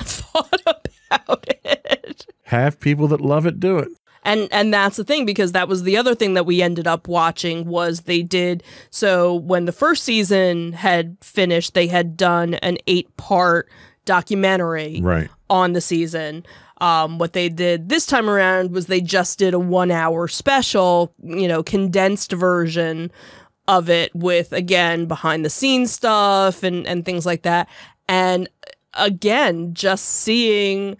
[0.00, 2.26] thought about it.
[2.44, 3.88] Have people that love it do it.
[4.24, 7.08] and and that's the thing because that was the other thing that we ended up
[7.08, 12.76] watching was they did so when the first season had finished they had done an
[12.86, 13.68] eight part
[14.04, 15.28] documentary Right.
[15.50, 16.44] on the season
[16.80, 21.12] um, what they did this time around was they just did a one hour special
[21.22, 23.10] you know condensed version
[23.68, 27.68] of it with again behind the scenes stuff and and things like that.
[28.08, 28.48] And
[28.94, 30.96] again just seeing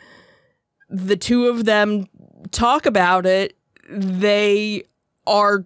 [0.89, 2.07] the two of them
[2.51, 3.57] talk about it
[3.91, 4.83] they
[5.27, 5.65] are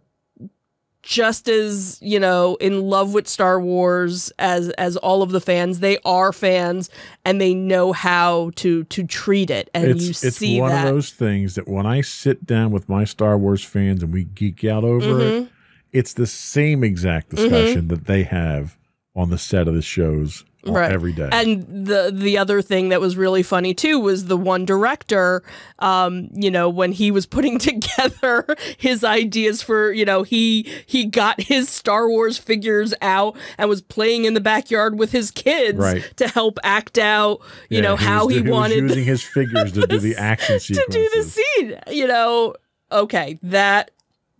[1.02, 5.78] just as you know in love with Star Wars as as all of the fans.
[5.78, 6.90] They are fans
[7.24, 9.70] and they know how to to treat it.
[9.72, 10.88] And it's you it's see one that.
[10.88, 14.24] of those things that when I sit down with my Star Wars fans and we
[14.24, 15.48] geek out over it, Mhm.
[15.92, 17.48] It's the same exact Mm-hmm.
[17.48, 18.76] discussion that they have
[19.14, 20.90] on the set of the shows Right.
[20.90, 21.28] every day.
[21.30, 25.44] And the the other thing that was really funny too was the one director,
[25.78, 28.44] um, you know, when he was putting together
[28.76, 33.80] his ideas for, you know, he he got his Star Wars figures out and was
[33.80, 36.02] playing in the backyard with his kids Right.
[36.16, 39.70] to help act out, you Yeah, know, how was, he, was wanted using his figures
[39.72, 41.78] to do the action to do the scene.
[41.92, 42.54] You know,
[42.90, 43.92] okay, that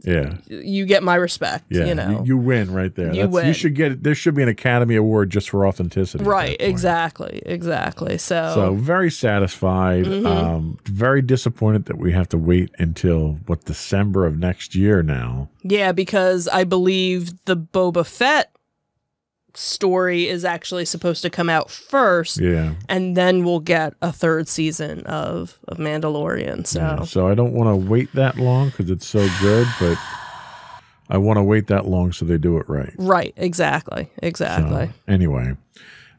[0.07, 1.64] Yeah, you get my respect.
[1.69, 1.85] yeah.
[1.85, 3.09] you know, you, win right there.
[3.09, 3.47] You That's- win.
[3.49, 4.03] You should get.
[4.05, 6.23] There should be an Academy Award just for authenticity.
[6.25, 6.57] right?
[6.61, 8.16] Exactly, exactly.
[8.19, 10.05] So, So very satisfied.
[10.05, 10.27] Mhm.
[10.27, 15.49] Um, very disappointed that we have to wait until what December of next year now.
[15.62, 18.51] Yeah, because I believe the Boba Fett
[19.59, 22.75] story is actually supposed to come out first, Yeah.
[22.88, 26.66] and then we'll get a third season of of Mandalorian.
[26.66, 29.99] So Yeah, so I don't want to wait that long because it's so good, but
[31.09, 32.92] I want to wait that long so they do it right.
[32.99, 34.90] right, exactly, So, exactly.
[35.07, 35.57] anyway,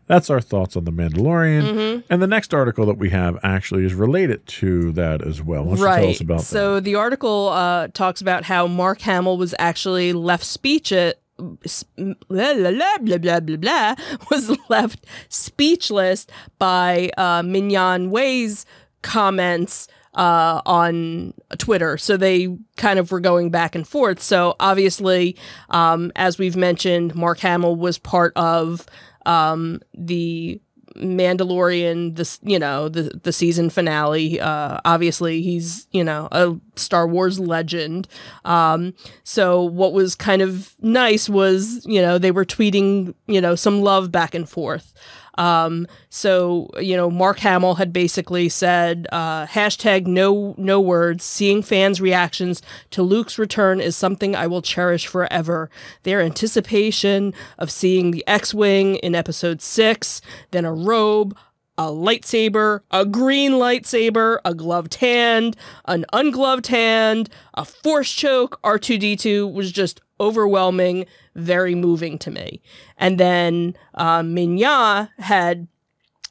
[0.07, 1.63] that's our thoughts on the Mandalorian.
[1.75, 2.03] Mhm.
[2.09, 5.65] And the next article that we have actually is related to that as well.
[5.65, 6.09] Why don't you tell Right.
[6.15, 6.85] us about so that?
[6.85, 12.71] the article uh, talks about how Mark Hamill was actually left speech at blah, blah,
[12.99, 13.95] blah, blah, blah, blah,
[14.29, 16.27] was left speechless
[16.59, 18.65] by uh, Ming-Na Wen's
[19.01, 21.97] comments uh, on Twitter.
[21.97, 24.21] So they kind of were going back and forth.
[24.21, 25.37] So obviously,
[25.69, 28.85] um, as we've mentioned, Mark Hamill was part of
[29.25, 30.59] um, the
[30.97, 34.39] Mandalorian, this you know the the season finale.
[34.39, 38.07] Uh, obviously, he's you know a Star Wars legend.
[38.45, 43.55] Um, so what was kind of nice was you know they were tweeting you know
[43.55, 44.93] some love back and forth.
[45.37, 51.23] Um, so you know, Mark Hamill had basically said, uh, hashtag no no words.
[51.23, 55.69] Seeing fans' reactions to Luke's return is something I will cherish forever.
[56.03, 60.21] Their anticipation of seeing the X-wing in Episode Six,
[60.51, 61.37] then a robe.
[61.77, 69.51] A lightsaber, a green lightsaber, a gloved hand, an ungloved hand, a force choke, R2D2
[69.53, 72.61] was just overwhelming, very moving to me.
[72.97, 75.67] And then uh, Ming-Na had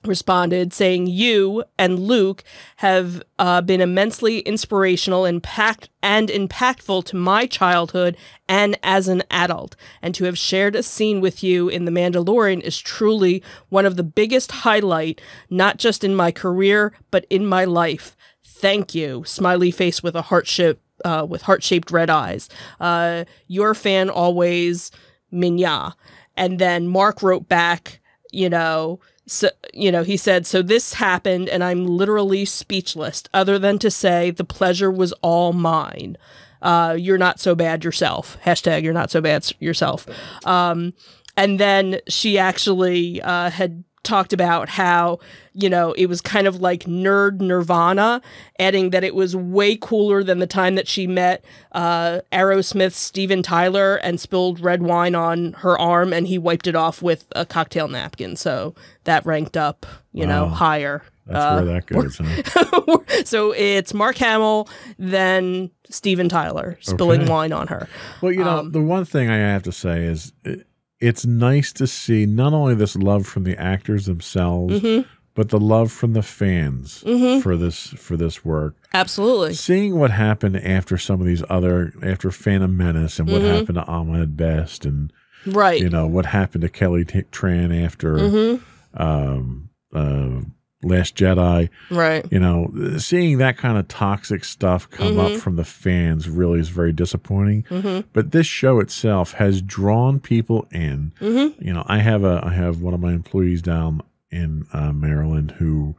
[0.07, 2.43] responded saying you and luke
[2.77, 8.17] have uh, been immensely inspirational impact and impactful to my childhood
[8.49, 9.75] and as an adult.
[10.01, 13.97] And to have shared a scene with you in the mandalorian is truly one of
[13.97, 18.17] the biggest highlight not just in my career but in my life.
[18.45, 19.25] Thank you.
[19.27, 22.49] Smiley face with a heart shape uh, with heart-shaped red eyes.
[22.81, 24.91] Uh, your fan always
[25.31, 25.93] Ming-Na.
[26.37, 28.01] And then mark wrote back
[28.33, 33.59] you know so you know he said so this happened and i'm literally speechless other
[33.59, 36.17] than to say the pleasure was all mine.
[36.63, 38.39] Uh, you're not so bad yourself.
[38.45, 40.07] Hashtag you're not so bad yourself.
[40.45, 40.95] Um,
[41.37, 45.19] and then she actually uh, had talked about how
[45.53, 48.23] you know it was kind of like nerd nirvana
[48.59, 53.43] adding that it was way cooler than the time that she met uh, aerosmith's steven
[53.43, 57.45] tyler and spilled red wine on her arm and he wiped it off with a
[57.45, 62.21] cocktail napkin so that ranked up you know higher That's Uh, where that goes.
[62.23, 62.99] Huh?
[63.25, 67.31] so it's mark hamill then steven tyler spilling Okay.
[67.31, 67.89] wine on her
[68.21, 70.67] Well, you know, Um, the one thing I have to say is it,
[71.01, 75.05] it's nice to see not only this love from the actors themselves, Mhm.
[75.35, 77.43] but the love from the fans Mhm.
[77.43, 78.75] for this for this work.
[78.95, 83.49] absolutely Seeing what happened after some of these other after Phantom Menace and what Mhm.
[83.59, 85.13] happened to Ahmed Best and
[85.45, 88.57] right you know what happened to Kelly T- Tran after hmm
[88.99, 90.41] um, uh,
[90.87, 91.69] Last Jedi.
[91.91, 95.41] right You know, seeing that kind of toxic stuff come up Mhm.
[95.41, 100.67] from the fans really is very disappointing hmm but this show itself has drawn people
[100.73, 101.13] in.
[101.19, 104.93] hmm You know, I have a I have one of my employees down in uh,
[104.93, 105.97] Maryland who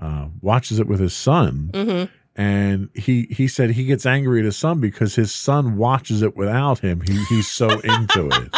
[0.00, 2.04] uh, watches it with his son, hmm
[2.36, 6.36] and he he said he gets angry at his son because his son watches it
[6.36, 7.00] without him.
[7.00, 8.56] He he's so into it.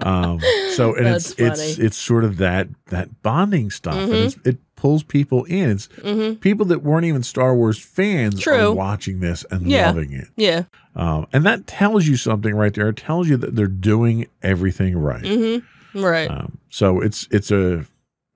[0.00, 1.86] Um, so and it's it's funny.
[1.86, 4.24] it's sort of that that bonding stuff, and Mhm.
[4.24, 5.70] it's, it pulls people in.
[5.70, 8.54] It's hmm people that weren't even Star Wars fans True.
[8.72, 9.86] are watching this and Yeah.
[9.86, 10.28] loving it.
[10.36, 12.88] yeah Um, and that tells you something right there.
[12.90, 15.24] It tells you that they're doing everything right.
[15.24, 15.58] hmm
[15.98, 17.86] right Um, so it's it's a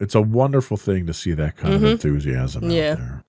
[0.00, 2.92] it's a wonderful thing to see that kind of enthusiasm Yeah.
[2.92, 3.24] out there.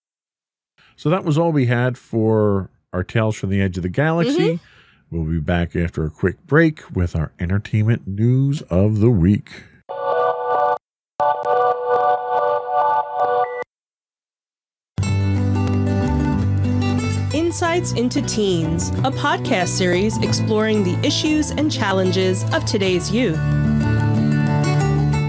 [0.96, 4.60] So that was all we had for our Tales from the Edge of the Galaxy.
[5.12, 9.64] We'll be back after a quick break with our entertainment news of the week.
[17.34, 23.36] Insights into Teens, a podcast series exploring the issues and challenges of today's youth.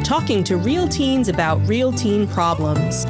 [0.05, 3.05] Talking to real teens about real teen problems.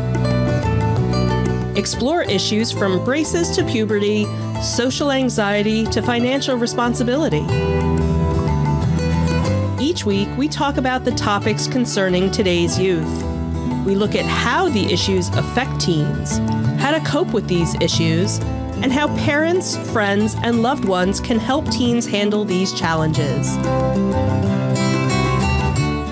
[1.77, 4.25] Explore issues from braces to puberty,
[4.63, 7.45] social anxiety to financial responsibility.
[9.83, 13.23] Each week, we talk about the topics concerning today's youth.
[13.85, 16.39] We look at how the issues affect teens,
[16.81, 21.69] how to cope with these issues, and how parents, friends, and loved ones can help
[21.71, 23.57] teens handle these challenges.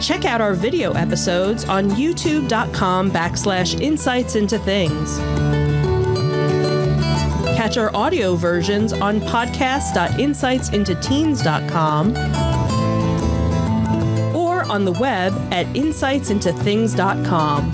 [0.05, 5.19] Check out our video episodes on youtube.com backslash insights into things.
[7.61, 12.17] Catch our audio versions on podcast.insightsintoteens.com
[14.35, 17.71] or on the web at insightsintothings.com.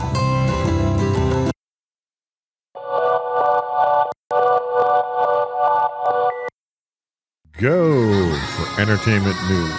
[7.57, 9.73] Go for entertainment news.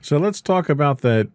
[0.00, 1.28] So let's talk about that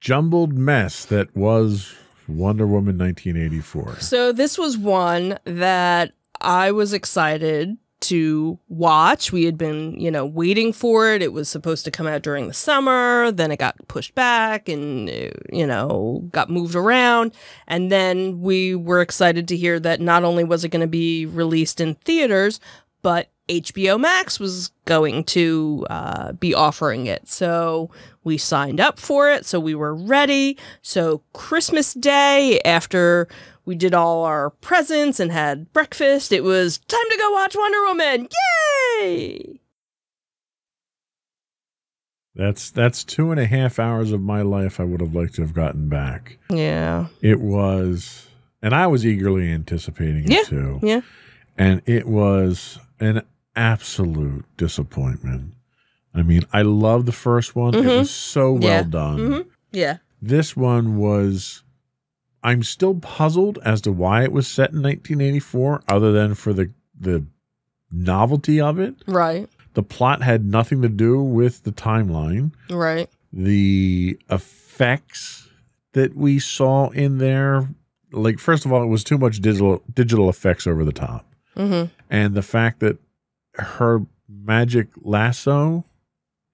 [0.00, 1.96] jumbled mess that was
[2.28, 4.00] Wonder Woman 1984.
[4.00, 9.32] So this was one that I was excited to watch.
[9.32, 11.22] We had been, you know, waiting for it.
[11.22, 15.08] It was supposed to come out during the summer, then it got pushed back and
[15.08, 17.32] uh, you know, got moved around,
[17.66, 21.24] and then we were excited to hear that not only was it going to be
[21.24, 22.60] released in theaters,
[23.00, 27.28] but HBO Max was going to uh, be offering it.
[27.28, 27.90] So
[28.24, 29.44] we signed up for it.
[29.44, 30.56] So we were ready.
[30.80, 33.28] So Christmas Day, after
[33.66, 37.82] we did all our presents and had breakfast, it was time to go watch Wonder
[37.84, 38.28] Woman.
[39.02, 39.60] Yay!
[42.36, 45.42] That's that's two and a half hours of my life I would have liked to
[45.42, 46.38] have gotten back.
[46.50, 47.06] Yeah.
[47.20, 48.26] It was,
[48.60, 50.80] and I was eagerly anticipating it Yeah, too.
[50.82, 51.00] yeah.
[51.56, 53.22] And it was an
[53.56, 55.54] absolute disappointment.
[56.14, 57.74] I mean, I love the first one.
[57.74, 57.98] It Mhm.
[58.00, 58.82] was so well Yeah.
[58.82, 59.18] done.
[59.18, 59.46] Mhm.
[59.72, 59.96] Yeah.
[60.22, 61.62] This one was.
[62.42, 66.70] I'm still puzzled as to why it was set in 1984, other than for the
[66.98, 67.24] the
[67.90, 68.94] novelty of it.
[69.06, 69.48] Right.
[69.74, 72.52] The plot had nothing to do with the timeline.
[72.70, 73.08] Right.
[73.36, 75.48] the effects
[75.92, 77.68] that we saw in there.
[78.12, 81.26] Like, first of all, it was too much digital digital effects over the top,
[81.56, 81.92] Mm-hmm.
[82.10, 82.98] and the fact that
[83.56, 85.84] her magic lasso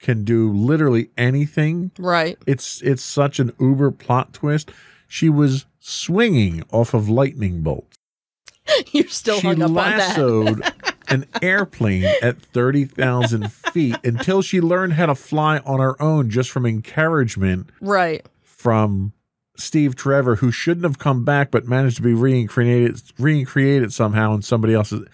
[0.01, 1.91] can do literally anything.
[1.99, 2.39] Right.
[2.47, 4.71] It's it's such an uber plot twist.
[5.07, 7.97] She was swinging off of lightning bolts.
[8.93, 9.99] You're still she hung up on that.
[9.99, 10.73] lassoed
[11.09, 16.51] an airplane at 30,000 feet until she learned how to fly on her own just
[16.51, 18.25] from encouragement Right.
[18.43, 19.13] from
[19.57, 24.43] Steve Trevor, who shouldn't have come back but managed to be reincarnated, reincarnated somehow in
[24.43, 25.05] somebody else's.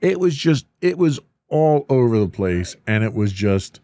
[0.00, 1.20] It was just, it was
[1.52, 3.80] all over the place, and it was just,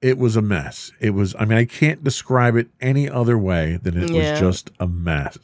[0.00, 0.90] it was a mess.
[1.00, 4.32] It was, I mean, I can't describe it any other way than it Yeah.
[4.32, 5.38] was just a mess.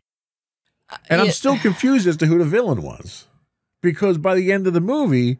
[0.90, 3.26] Uh, and I'm still confused as to who the villain was.
[3.82, 5.38] Because by the end of the movie,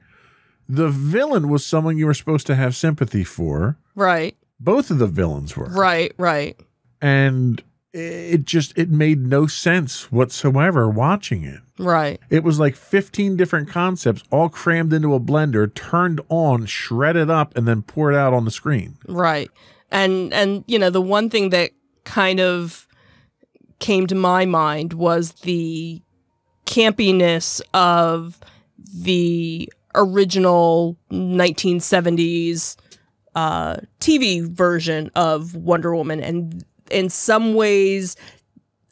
[0.69, 3.77] the villain was someone you were supposed to have sympathy for.
[3.97, 4.37] Right.
[4.61, 5.67] Both of the villains were.
[5.71, 6.13] Right.
[6.19, 6.61] Right.
[7.01, 7.61] And
[7.93, 11.61] it just it made no sense whatsoever watching it.
[11.79, 12.21] Right.
[12.29, 17.57] It was like 15 different concepts all crammed into a blender, turned on, shredded up
[17.57, 18.99] and then poured out on the screen.
[19.07, 19.51] Right.
[19.91, 21.71] And and you know, the one thing that
[22.05, 22.87] kind of
[23.79, 26.03] came to my mind was the
[26.67, 28.39] campiness of
[28.95, 32.77] the original 1970s
[33.35, 36.21] uh, TV version of Wonder Woman.
[36.21, 38.17] And in some ways,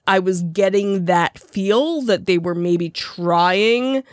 [0.06, 4.04] I was getting that feel that they were maybe trying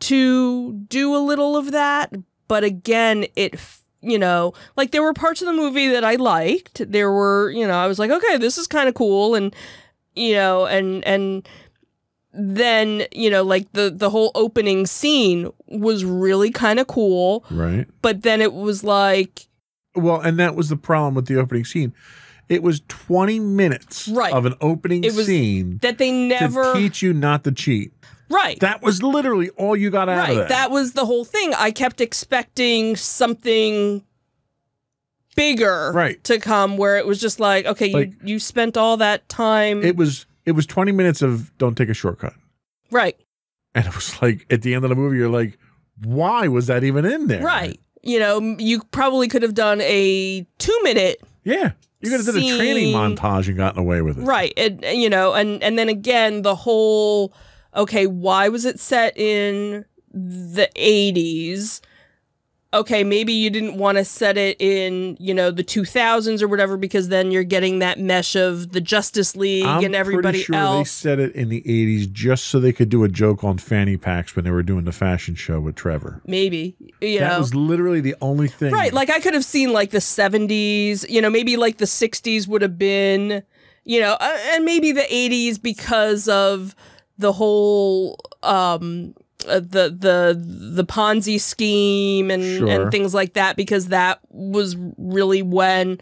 [0.00, 2.12] to do a little of that.
[2.48, 3.54] But again, it,
[4.00, 6.90] you know, like there were parts of the movie that I liked.
[6.90, 9.34] There were, you know, I was like, okay, this is kind of cool.
[9.34, 9.54] And,
[10.14, 11.48] you know, and, and,
[12.32, 17.88] then you know like the the whole opening scene was really kind of cool Right.
[18.02, 19.48] but then it was like
[19.96, 21.92] Well, and that was the problem with the opening scene.
[22.50, 24.32] It was 20 minutes Right.
[24.34, 27.92] of an opening It scene that they never teach you not to cheat.
[28.28, 30.48] right That was literally all you got out of right that.
[30.50, 34.04] that was the whole thing i kept expecting something
[35.36, 36.22] bigger Right.
[36.24, 39.82] to come where it was just like okay Like- you you spent all that time
[39.82, 42.34] it was it was 20 minutes of don't take a shortcut.
[42.90, 43.16] right
[43.74, 45.56] And it was like at the end of the movie, you're like,
[46.02, 47.42] why was that even in there?
[47.42, 51.72] right you know you probably could have done a two minute Yeah.
[52.00, 54.22] You could have did a training montage and gotten away with it.
[54.22, 57.34] right and you know and and then again the whole
[57.76, 61.80] okay why was it set in the 80s
[62.72, 66.76] okay maybe you didn't want to set it in you know the 2000s or whatever
[66.76, 70.60] because then you're getting that mesh of the justice league I'm and everybody sure they
[70.60, 73.96] else said it in the 80s just so they could do a joke on fanny
[73.96, 76.22] packs when they were doing the fashion show with Trevor.
[76.26, 78.72] maybe you that know was literally the only thing.
[78.72, 82.46] Right, like I could have seen like the 70s, you know, maybe like the 60s
[82.46, 83.42] would have been,
[83.84, 86.74] you know, uh, and maybe the 80s because of
[87.18, 89.14] the whole um
[89.48, 90.40] uh, the the
[90.74, 92.68] the Ponzi scheme and Sure.
[92.68, 96.00] and things like that because that was really when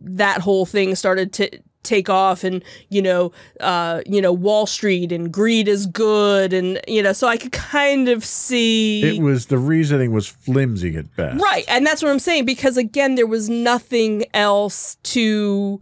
[0.00, 1.50] that whole thing started to
[1.82, 6.80] take off and you know uh you know Wall Street and greed is good and
[6.88, 11.14] you know so I could kind of see it was the reasoning was flimsy at
[11.14, 11.42] best.
[11.42, 11.64] Right.
[11.68, 15.80] And that's what I'm saying because again there was nothing else to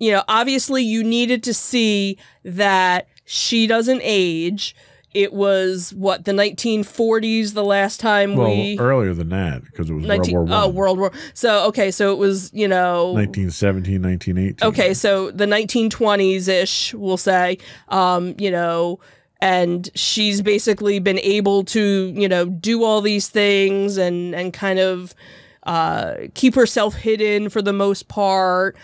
[0.00, 4.76] you know, obviously you needed to see that she doesn't age.
[5.14, 9.94] It was what the 1940s the last time Well, we earlier than that because it
[9.94, 10.64] was 19 World War One.
[10.64, 11.12] Oh, World War.
[11.32, 14.68] So okay, so it was, you know, 1917, 1918.
[14.68, 19.00] Okay, so the 1920s ish, we'll say, um, you know,
[19.40, 24.78] and she's basically been able to, you know, do all these things and and kind
[24.78, 25.14] of
[25.62, 28.76] uh, keep herself hidden for the most part.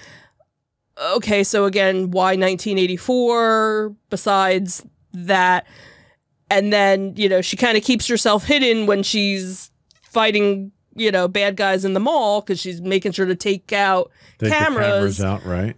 [1.17, 3.95] Okay, so again, why 1984?
[4.11, 5.67] Besides that,
[6.51, 9.71] and then you know she kind of keeps herself hidden when she's
[10.03, 14.11] fighting, you know, bad guys in the mall because she's making sure to take out
[14.39, 15.19] Take cameras.
[15.19, 15.77] cameras out, right?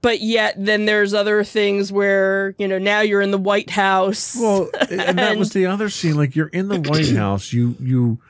[0.00, 4.36] but yet then there's other things where you know now you're in the white house
[4.38, 6.14] Well, and that was the other scene.
[6.16, 8.20] Like you're in the White House, you you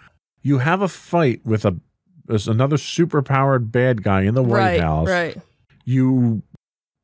[0.42, 1.76] you have a fight with a
[2.46, 5.08] another super powered bad guy in the White right House.
[5.08, 5.36] right
[5.84, 6.42] You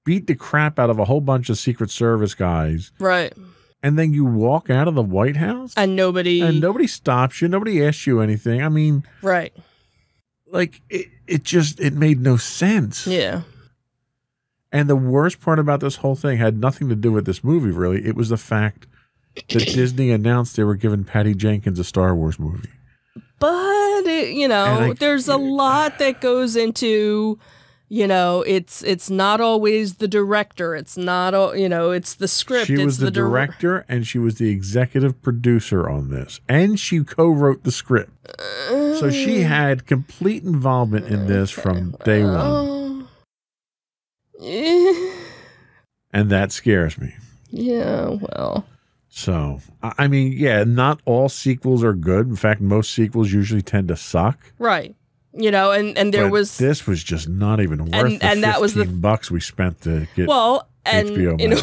[0.04, 3.32] beat the crap out of a whole bunch of Secret Service guys, right
[3.82, 7.48] and then you walk out of the White House, and nobody and nobody stops you,
[7.48, 8.62] nobody asks you anything.
[8.62, 9.52] I mean, right
[10.52, 13.06] like it, it just it made no sense.
[13.06, 13.42] yeah
[14.72, 17.70] And the worst part about this whole thing had nothing to do with this movie,
[17.70, 18.04] really.
[18.04, 18.86] It was the fact
[19.36, 22.68] that Disney announced they were giving Patty Jenkins a Star Wars movie.
[23.38, 27.38] but it, you know I- there's a lot that goes into
[27.93, 30.76] You know, it's it's not always the director.
[30.76, 32.68] It's not al- you know, it's the script.
[32.68, 36.78] She it's was the, dir- director and she was the executive producer on this, and
[36.78, 38.12] she co-wrote the script.
[38.68, 43.09] So she had complete involvement in this from day one
[44.41, 45.12] Eh,
[46.12, 47.14] and that scares me.
[47.51, 48.66] yeah, well.
[49.09, 52.28] So, I mean, yeah, not all sequels are good.
[52.28, 54.38] In fact, most sequels usually tend to suck.
[54.61, 54.95] Right.
[55.32, 58.24] You know, and and there but was this was just not even worth And- the
[58.26, 60.26] and that was the- 15 bucks we spent to get.
[60.26, 61.56] well, and HBO in a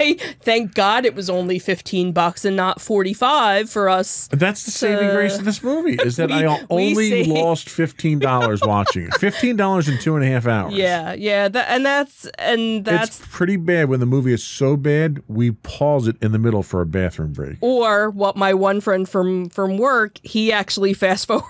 [0.00, 4.28] way, thank God it was only 15 bucks and not 45 for us.
[4.32, 8.18] That's the saving Uh, grace of this movie is that we- I only lost fifteen
[8.18, 9.14] dollars watching it.
[9.14, 10.74] Fifteen dollars in two and a half hours.
[10.74, 14.76] Yeah, yeah, that and that's and that's it's pretty bad when the movie is so
[14.76, 17.56] bad we pause it in the middle for a bathroom break.
[17.62, 21.44] or what my one friend from from work he actually fast forward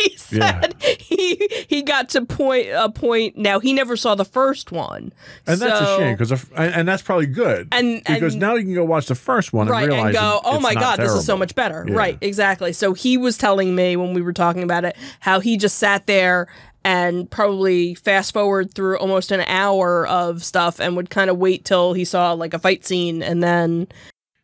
[0.30, 0.60] he Yeah.
[0.60, 5.12] said he he got to point a point now he never saw the first one
[5.46, 7.68] And that's a shame because and, and that's probably good.
[7.72, 10.14] And- because and- now you can go watch the first one right and realize and
[10.14, 11.94] go oh my god this is so much better Yeah.
[11.94, 15.56] right exactly so he was telling me when we were talking about it how he
[15.56, 16.46] just sat there
[16.84, 21.64] and probably fast forward through almost an hour of stuff and would kind of wait
[21.66, 23.86] till he saw like a fight scene and then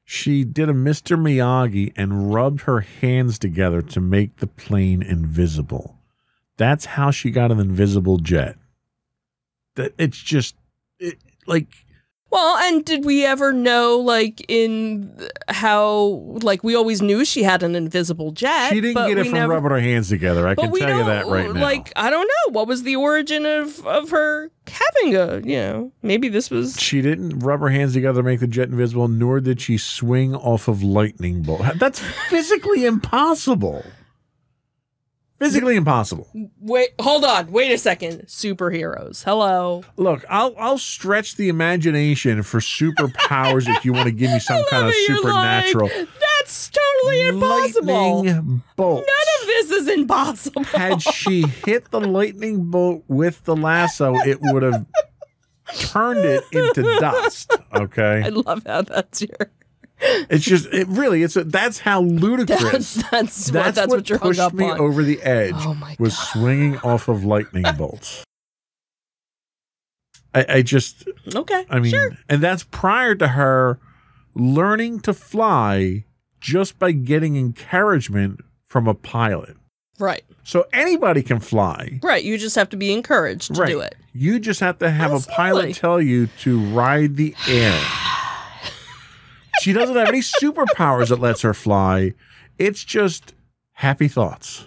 [0.08, 1.18] She did a Mr.
[1.18, 5.98] Miyagi and rubbed her hands together to make the plane invisible.
[6.56, 8.56] That's how she got an invisible jet.
[9.74, 10.54] That it's just
[11.00, 11.66] it, like
[12.30, 15.16] Well, and did we ever know, like, in
[15.48, 15.94] how,
[16.42, 18.70] like, we always knew she had an invisible jet?
[18.70, 20.46] she didn't but get it from never, rubbing her hands together.
[20.46, 21.60] I can tell you that right now.
[21.60, 22.52] Like, I don't know.
[22.52, 26.78] What was the origin of, of her having a, you know, maybe this was.
[26.80, 30.34] she didn't rub her hands together to make the jet invisible, nor did she swing
[30.34, 31.62] off of lightning bolt.
[31.76, 33.84] That's physically impossible.
[35.38, 36.28] Physically impossible.
[36.60, 37.52] Wait, hold on.
[37.52, 38.22] Wait a second.
[38.22, 39.22] Superheroes.
[39.22, 39.84] Hello.
[39.96, 44.64] Look, I'll I'll stretch the imagination for superpowers if you want to give me some
[44.70, 45.88] kind of You're like, supernatural
[46.38, 48.22] That's totally impossible.
[48.24, 49.04] lightning bolt.
[49.06, 50.64] None of this is impossible.
[50.64, 54.86] Had she hit the lightning bolt with the lasso, it would have
[55.78, 57.52] turned it into dust.
[57.74, 59.50] Okay, I love how that's your.
[60.00, 62.94] It's just it really it's a, that's how ludicrous.
[62.94, 64.80] That's that's, what That's, that's what, what, pushed up me on.
[64.80, 65.54] over the edge.
[65.56, 66.24] Oh my was god.
[66.24, 68.24] swinging off of lightning bolts.
[70.34, 71.64] I, I just, Okay.
[71.70, 72.10] I mean, sure.
[72.28, 73.78] and that's prior to her
[74.34, 76.04] learning to fly
[76.40, 79.56] just by getting encouragement from a pilot.
[79.98, 80.22] Right.
[80.44, 82.00] So anybody can fly.
[82.02, 82.22] Right.
[82.22, 83.68] You just have to be encouraged to Right.
[83.70, 83.94] do it.
[84.12, 85.32] You just have to have Absolutely.
[85.32, 87.80] a pilot tell you to ride the air.
[89.60, 92.12] she doesn't have any superpowers that lets her fly.
[92.58, 93.34] It's just
[93.72, 94.66] happy thoughts.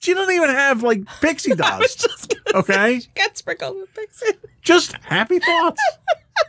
[0.00, 2.34] She doesn't even have like pixie dust.
[2.54, 3.00] Okay?
[3.00, 4.26] she got sprinkled with pixie.
[4.60, 5.82] Just happy thoughts.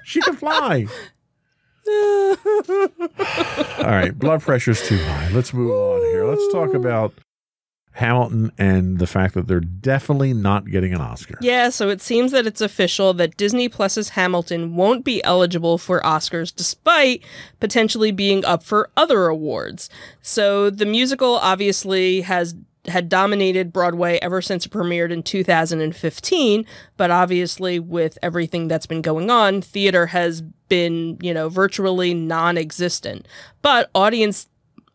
[0.05, 0.87] She can fly.
[1.87, 2.35] All
[3.85, 5.29] right, blood pressure's too high.
[5.31, 6.25] Let's move on here.
[6.25, 7.13] Let's talk about
[7.93, 11.37] Hamilton and the fact that they're definitely not getting an Oscar.
[11.41, 16.01] yeah, so it seems that it's official that Disney Plus's Hamilton won't be eligible for
[16.01, 17.23] Oscars despite
[17.59, 19.89] potentially being up for other awards.
[20.21, 22.55] So the musical obviously has
[22.87, 26.65] had dominated Broadway ever since it premiered in 2015,
[26.97, 33.27] but obviously with everything that's been going on, theater has been, you know, virtually non-existent.
[33.61, 34.47] But audience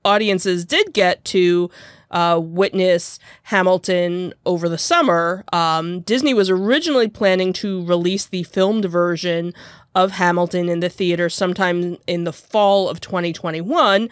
[0.05, 1.71] audiences did get to
[2.11, 5.45] uh, witness Hamilton over the summer.
[5.53, 9.53] Um, Disney was originally planning to release the filmed version
[9.95, 14.09] of Hamilton in the theater sometime in the fall of 2021,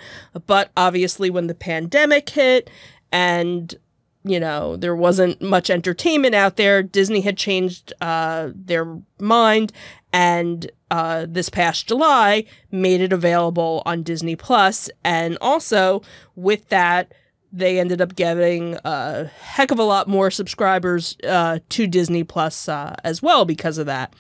[0.47, 2.71] but obviously when the pandemic hit
[3.13, 3.77] and
[4.25, 9.73] you know there wasn't much entertainment out there disney had changed uh, their mind
[10.13, 16.03] and uh, this past july made it available on disney plus and also
[16.35, 17.13] with that
[17.57, 22.69] they ended up getting a heck of a lot more subscribers uh, to disney plus
[22.69, 24.13] uh, as well because of that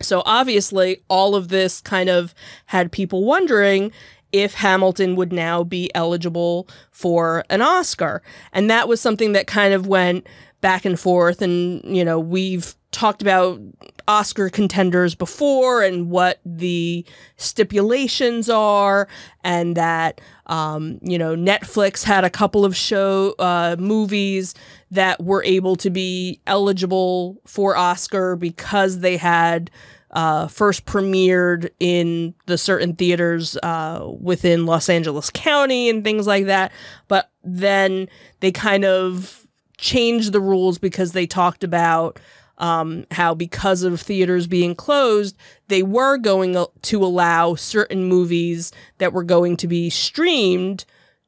[0.00, 2.34] so obviously, all of this kind of
[2.66, 3.92] had people wondering
[4.32, 8.22] if Hamilton would now be eligible for an Oscar.
[8.52, 10.26] And that was something that kind of went
[10.60, 11.40] back and forth.
[11.40, 13.60] And, you know, we've talked about
[14.06, 17.04] Oscar contenders before and what the
[17.36, 19.08] stipulations are,
[19.44, 24.54] and that, um, you know, Netflix had a couple of show uh, movies
[24.90, 29.70] that were able to be eligible for Oscar because they had
[30.10, 36.46] uh, first premiered in the certain theaters uh, within Los Angeles County and things like
[36.46, 36.72] that.
[37.08, 38.08] But then
[38.40, 39.46] they kind of
[39.76, 42.18] changed the rules because they talked about
[42.56, 45.36] um, how because of theaters being closed,
[45.68, 50.84] they were going to allow certain movies that were going to be streamed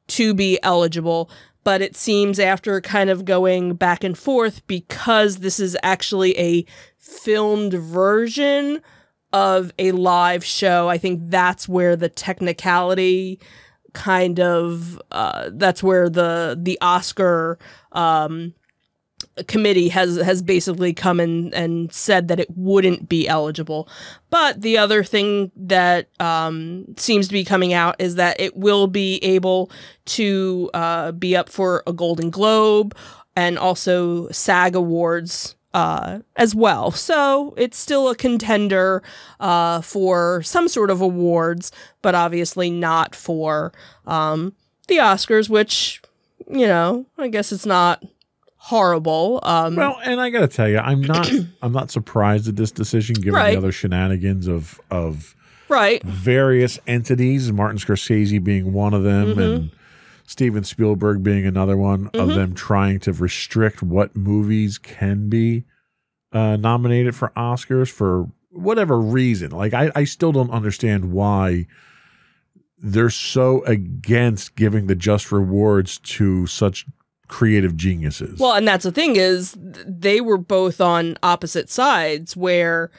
[0.07, 1.29] to be eligible.
[1.63, 6.65] But it seems after kind of going back and forth, because this is actually a
[6.97, 8.81] filmed version
[9.31, 13.39] of a live show, I think that's where the technicality
[13.93, 17.59] kind of uh, that's where the the Oscar
[17.91, 18.53] um,
[19.47, 23.87] committee has has basically come in and said that it wouldn't be eligible.
[24.29, 28.87] But the other thing that um, seems to be coming out is that it will
[28.87, 29.71] be able
[30.05, 32.95] to uh, be up for a Golden Globe
[33.35, 36.91] and also SAG Awards uh, as well.
[36.91, 39.01] So it's still a contender
[39.39, 41.71] uh, for some sort of awards,
[42.01, 43.71] but obviously not for
[44.05, 44.53] um,
[44.87, 46.01] the Oscars, which,
[46.49, 48.03] you know, I guess it's not
[48.65, 49.39] horrible.
[49.43, 51.29] Um, well, and I got to tell you, I'm not
[51.61, 53.51] I'm not surprised at this decision given Right.
[53.51, 55.35] the other shenanigans of of
[55.67, 56.01] right.
[56.03, 59.39] various entities, Martin Scorsese being one of them, Mm-hmm.
[59.39, 59.71] and
[60.27, 65.65] Steven Spielberg being another one of them trying to restrict what movies can be
[66.31, 69.51] uh, nominated for Oscars for whatever reason.
[69.51, 71.65] Like, I, I still don't understand why
[72.77, 76.85] they're so against giving the just rewards to such
[77.31, 78.39] creative geniuses.
[78.39, 82.91] Well, and that's the thing is they were both on opposite sides where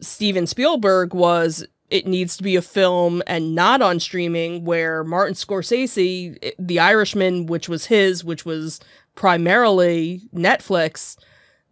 [0.00, 5.34] Steven Spielberg was it needs to be a film and not on streaming where Martin
[5.34, 8.80] Scorsese The Irishman which was his which was
[9.14, 11.16] primarily Netflix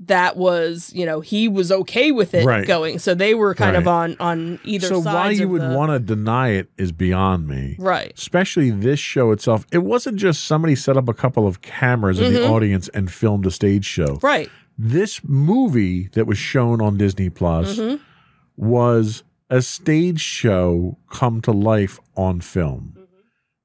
[0.01, 2.67] that was, you know, he was okay with it Right.
[2.67, 2.99] going.
[2.99, 6.51] So they were kind of on on either so why you would want to deny
[6.51, 7.77] it is beyond me.
[7.79, 8.13] Right.
[8.17, 12.33] especially this show itself, it wasn't just somebody set up a couple of cameras in
[12.33, 12.53] the mm-hmm.
[12.53, 14.19] audience and filmed a stage show.
[14.23, 14.51] Right.
[14.77, 18.03] This movie that was shown on Disney Plus mm-hmm.
[18.57, 22.95] was a stage show come to life on film.
[22.97, 23.05] Mm-hmm.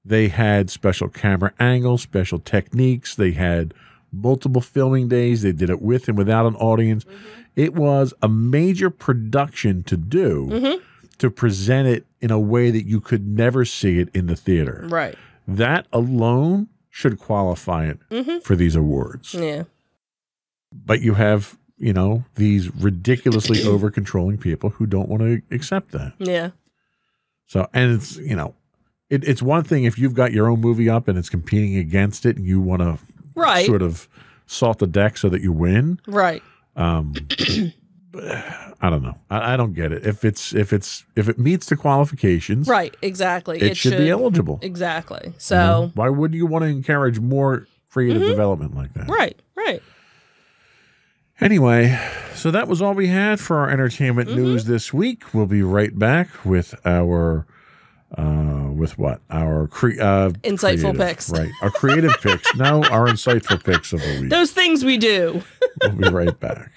[0.06, 3.74] They had special camera angles, special techniques, they had
[4.12, 7.04] multiple filming days, they did it with and without an audience.
[7.04, 7.42] Mm-hmm.
[7.56, 10.84] It was a major production to do mm-hmm.
[11.18, 14.86] to present it in a way that you could never see it in the theater.
[14.90, 15.18] Right.
[15.48, 18.40] That alone should qualify it mm-hmm.
[18.40, 19.34] for these awards.
[19.34, 19.64] Yeah.
[20.74, 25.92] But you have, you know, these ridiculously over controlling people who don't want to accept
[25.92, 26.14] that.
[26.20, 26.52] Yeah.
[27.46, 28.54] So, and it's, you know,
[29.10, 32.26] it, it's one thing if you've got your own movie up and it's competing against
[32.26, 33.00] it and you want to
[33.40, 33.66] Right.
[33.66, 34.08] sort of
[34.48, 36.00] salt the deck so that you win.
[36.08, 36.44] Right.
[36.76, 37.14] Um,
[38.82, 39.18] I don't know.
[39.30, 40.06] I, I don't get it.
[40.06, 42.96] If it's if it's if it meets the qualifications, Right.
[43.02, 43.60] Exactly.
[43.62, 44.60] it, should, be eligible.
[44.62, 45.34] Exactly.
[45.38, 49.08] So, why wouldn't you want to encourage more creative development like that?
[49.08, 49.40] right.
[49.56, 49.82] Right.
[51.42, 51.98] Anyway,
[52.36, 55.34] so that was all we had for our entertainment news this week.
[55.34, 57.48] We'll be right back with our
[58.18, 59.22] uh with what?
[59.30, 61.30] Our cre- uh Insightful creative- picks.
[61.30, 61.52] Right.
[61.62, 62.56] Our creative picks.
[62.56, 64.30] No, our insightful picks of the week.
[64.30, 65.42] Those things we do.
[65.84, 66.72] We'll be right back.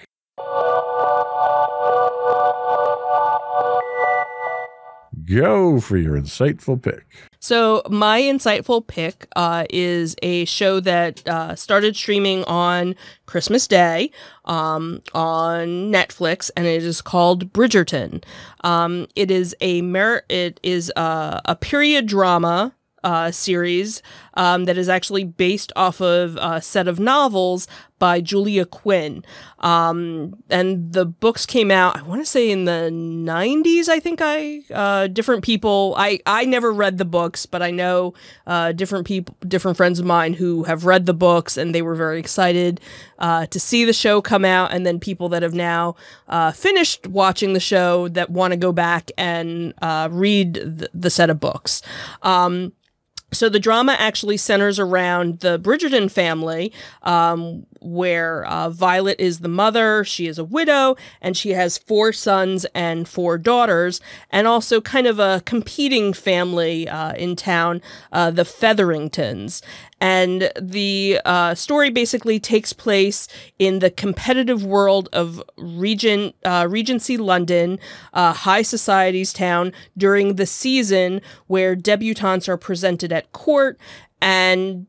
[5.25, 7.05] Go for your insightful pick.
[7.39, 12.95] So, my insightful pick uh, is a show that uh, started streaming on
[13.25, 14.11] Christmas Day
[14.45, 18.23] um, on Netflix, and it is called Bridgerton.
[18.63, 24.01] Um, it is a mer- it is a, a period drama uh, series
[24.35, 27.67] um, that is actually based off of a set of novels
[28.03, 29.23] by Julia Quinn.
[29.59, 34.19] Um, and the books came out, I want to say in the 90s, I think
[34.21, 38.13] I, uh, different people, I, I never read the books, but I know
[38.45, 41.95] uh, different people, different friends of mine who have read the books and they were
[41.95, 42.81] very excited
[43.19, 44.73] uh, to see the show come out.
[44.73, 45.95] And then people that have now
[46.27, 51.29] uh, finished watching the show that want to go back and uh, read the, set
[51.29, 51.81] of books.
[52.21, 52.73] Um,
[53.33, 59.49] so the drama actually centers around the Bridgerton family, um, where uh, Violet is the
[59.49, 60.03] mother.
[60.03, 65.07] She is a widow, and she has four sons and four daughters, and also kind
[65.07, 67.81] of a competing family uh, in town,
[68.11, 69.61] uh, the Featheringtons.
[69.99, 73.27] And the uh, story basically takes place
[73.57, 77.79] in the competitive world of Regent uh, Regency London,
[78.13, 83.79] uh, high society's town, during the season where debutantes are presented at court,
[84.21, 84.87] and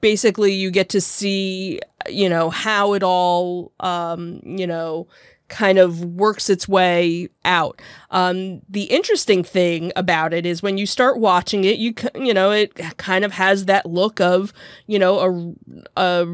[0.00, 5.06] basically you get to see, you know, how it all, um, you know,
[5.48, 7.80] kind of works its way out.
[8.10, 12.50] Um, the interesting thing about it is when you start watching it, you you know
[12.50, 14.52] it kind of has that look of
[14.86, 15.54] you know
[15.96, 16.26] a a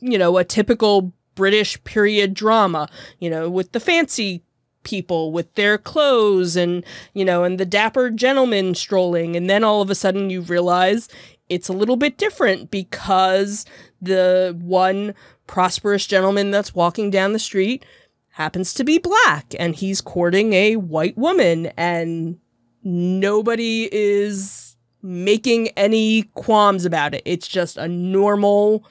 [0.00, 2.88] you know a typical British period drama,
[3.18, 4.42] you know, with the fancy
[4.82, 6.84] people with their clothes and,
[7.14, 9.34] you know, and the dapper gentleman strolling.
[9.34, 11.08] And then all of a sudden you realize
[11.48, 13.64] it's a little bit different because
[14.00, 15.14] the one
[15.46, 17.84] prosperous gentleman that's walking down the street
[18.30, 22.38] happens to be black and he's courting a white woman and
[22.82, 27.22] nobody is making any qualms about it.
[27.24, 28.84] It's just a normal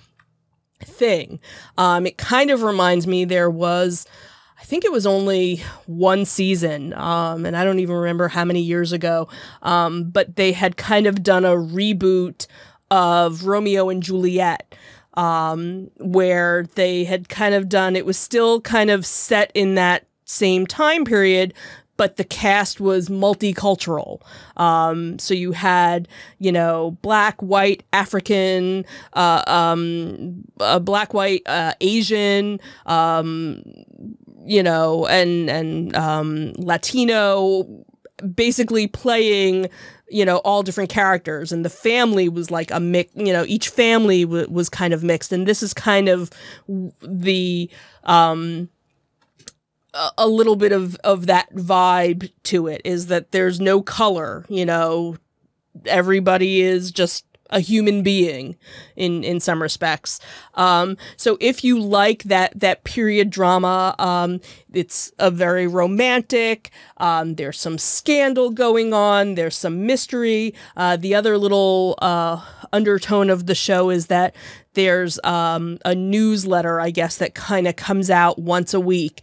[0.81, 1.39] thing.
[1.77, 4.05] Um, it kind of reminds me there was,
[4.63, 8.61] I think it was only one season, um, and I don't even remember how many
[8.61, 9.27] years ago,
[9.61, 12.47] um, but they had kind of done a reboot
[12.89, 14.73] of Romeo and Juliet.
[15.15, 20.07] Um, where they had kind of done it was still kind of set in that
[20.25, 21.53] same time period,
[21.97, 24.21] but the cast was multicultural.
[24.57, 26.07] Um, so you had,
[26.39, 33.61] you know, black, white, African, uh, um, uh, black, white, uh, Asian, um,
[34.45, 37.85] you know, and and um, Latino,
[38.35, 39.69] basically playing
[40.09, 41.51] you know all different characters.
[41.51, 45.03] And the family was like a mix you know each family w- was kind of
[45.03, 45.31] mixed.
[45.31, 46.29] And this is kind of
[47.01, 47.69] the
[48.03, 48.69] um
[50.17, 54.65] a little bit of of that vibe to it is that there's no color you
[54.65, 55.17] know.
[55.87, 58.55] Everybody is just a human being
[58.95, 60.19] in in some respects.
[60.55, 64.41] Um, so if you like that that period drama um,
[64.73, 70.53] it's a very romantic um, there's some scandal going on there's some mystery.
[70.75, 74.35] Uh, the other little uh, undertone of the show is that
[74.73, 79.21] there's um, a newsletter, I guess, that kind of comes out once a week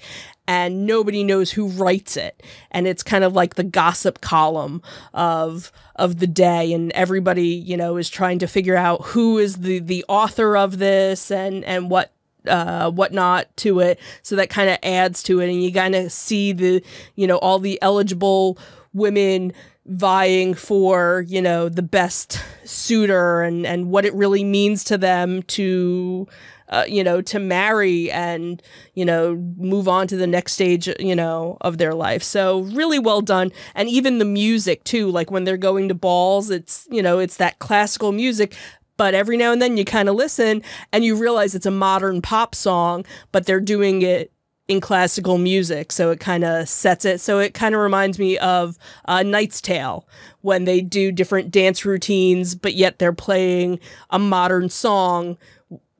[0.51, 2.43] and nobody knows who writes it.
[2.73, 4.83] And it's kind of like the gossip column
[5.15, 6.73] of of the day.
[6.73, 10.79] And everybody you know is trying to figure out who is the the author of
[10.79, 12.11] this and and what
[12.49, 14.01] uh, whatnot to it.
[14.23, 15.49] So that kind of adds to it.
[15.49, 16.83] And you kind of see the
[17.15, 18.59] you know all the eligible
[18.93, 19.53] women
[19.87, 25.45] vying for you know the best suitor and and what it really means to them
[25.45, 26.27] to
[26.71, 28.63] uh, you know, to marry and,
[28.95, 32.23] you know, move on to the next stage, you know, of their life.
[32.23, 33.53] So really well done.
[33.75, 37.37] And even the music too, like when they're going to balls, it's, you know, it's
[37.37, 38.57] that classical music.
[38.97, 40.63] But every now and then you kind of listen
[40.93, 44.31] and you realize it's a modern pop song, but they're doing it
[44.69, 45.91] in classical music.
[45.91, 47.21] So it kind of sets it.
[47.21, 50.07] So it kind of reminds me of uh, Knight's Tale
[50.43, 55.37] when they do different dance routines, but yet they're playing a modern song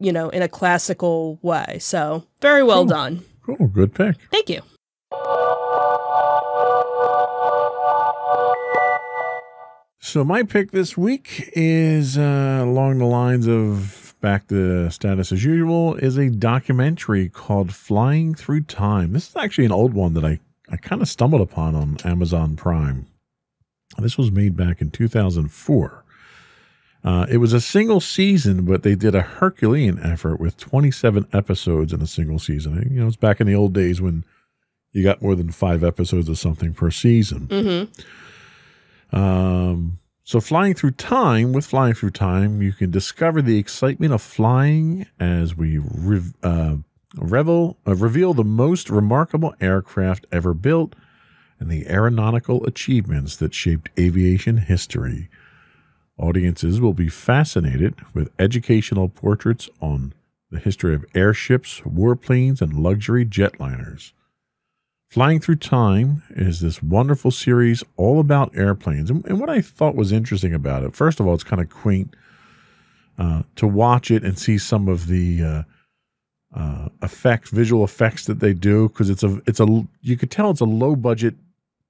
[0.01, 1.79] you know, in a classical way.
[1.81, 2.89] So very well cool.
[2.89, 3.25] done.
[3.45, 3.69] Cool.
[3.69, 4.17] Good pick.
[4.33, 4.63] Thank you.
[10.03, 15.45] So my pick this week is uh, along the lines of back to status as
[15.45, 19.13] usual is a documentary called Flying Through Time.
[19.13, 22.57] This is actually an old one that I, I kind of stumbled upon on Amazon
[22.57, 23.07] Prime.
[23.99, 26.05] This was made back in 2004.
[27.03, 31.93] Uh, it was a single season, but they did a Herculean effort with 27 episodes
[31.93, 32.89] in a single season.
[32.91, 34.25] You know, it's back in the old days when
[34.93, 37.47] you got more than five episodes of something per season.
[37.47, 39.17] Mm-hmm.
[39.17, 44.23] Um, so, flying through time, with flying through time, you can discover the excitement of
[44.23, 46.77] flying as we re- uh,
[47.17, 50.95] revel, uh, reveal the most remarkable aircraft ever built
[51.59, 55.29] and the aeronautical achievements that shaped aviation history.
[56.21, 60.13] Audiences will be fascinated with educational portraits on
[60.51, 64.13] the history of airships, warplanes, and luxury jetliners.
[65.09, 69.11] Flying Through Time is this wonderful series all about airplanes.
[69.11, 71.71] And, and what I thought was interesting about it, first of all, it's kind of
[71.71, 72.15] quaint
[73.19, 75.63] uh, to watch it and see some of the uh,
[76.55, 80.51] uh, effects, visual effects that they do, because it's a, it's a, you could tell
[80.51, 81.35] it's a low budget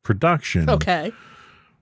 [0.02, 0.70] production.
[0.70, 1.12] Okay.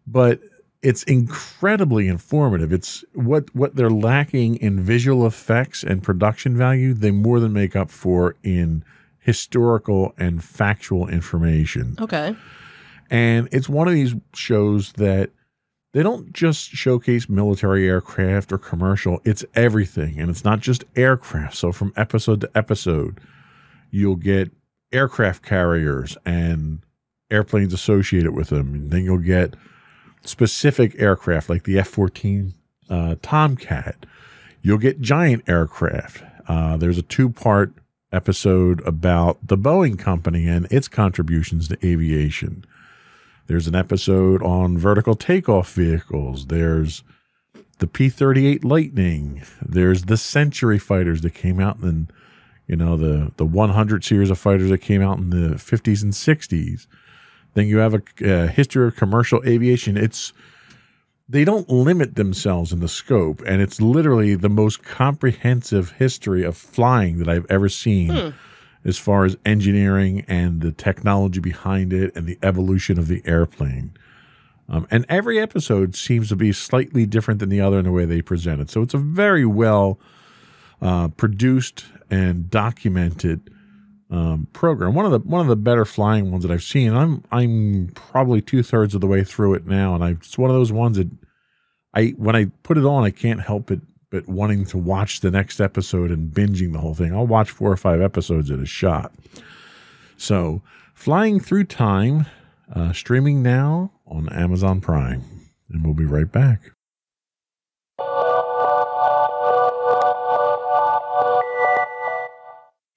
[0.07, 0.41] But
[0.83, 2.73] it's incredibly informative.
[2.73, 7.75] It's what what they're lacking in visual effects and production value, they more than make
[7.75, 8.85] up for in
[9.19, 11.97] historical and factual information.
[12.01, 12.35] Okay.
[13.11, 15.31] And it's one of these shows that
[15.93, 20.21] they don't just showcase military aircraft or commercial, it's everything.
[20.21, 21.57] And it's not just aircraft.
[21.57, 23.21] So from episode to episode,
[23.91, 24.51] you'll get
[24.93, 26.81] aircraft carriers and
[27.31, 28.75] airplanes associated with them.
[28.75, 29.55] And then you'll get
[30.23, 32.55] specific aircraft like the F 14
[32.91, 34.07] uh, Tomcat.
[34.63, 36.23] You'll get giant aircraft.
[36.47, 37.73] Uh, there's a two part
[38.13, 42.65] episode about the Boeing Company and its contributions to aviation.
[43.47, 46.47] There's an episode on vertical takeoff vehicles.
[46.47, 47.03] There's
[47.79, 49.43] the P 38 Lightning.
[49.65, 52.13] There's the Century fighters that came out and
[52.69, 56.13] you know, the, the 100 series of fighters that came out in the 50s and
[56.13, 56.87] 60s.
[57.55, 59.97] Then you have a, a history of commercial aviation.
[59.97, 60.33] It's
[61.29, 66.57] they don't limit themselves in the scope, and it's literally the most comprehensive history of
[66.57, 68.29] flying that I've ever seen, Hmm.
[68.85, 73.93] as far as engineering and the technology behind it and the evolution of the airplane.
[74.71, 78.05] Um, and every episode seems to be slightly different than the other in the way
[78.05, 78.71] they present it.
[78.71, 79.99] So it's a very well
[80.81, 83.51] uh, produced and documented
[84.11, 84.95] um, program.
[84.95, 86.95] One of the one of the better flying ones that I've seen.
[86.95, 90.51] I'm I'm probably two thirds of the way through it now, and I it's one
[90.51, 91.11] of those ones that
[91.95, 93.81] I when I put it on, I can't help it
[94.11, 97.15] but wanting to watch the next episode and binging the whole thing.
[97.15, 99.13] I'll watch four or five episodes at a shot.
[100.17, 100.63] So,
[100.95, 102.27] flying through time,
[102.75, 105.23] uh, streaming now on Amazon Prime,
[105.71, 106.73] and we'll be right back.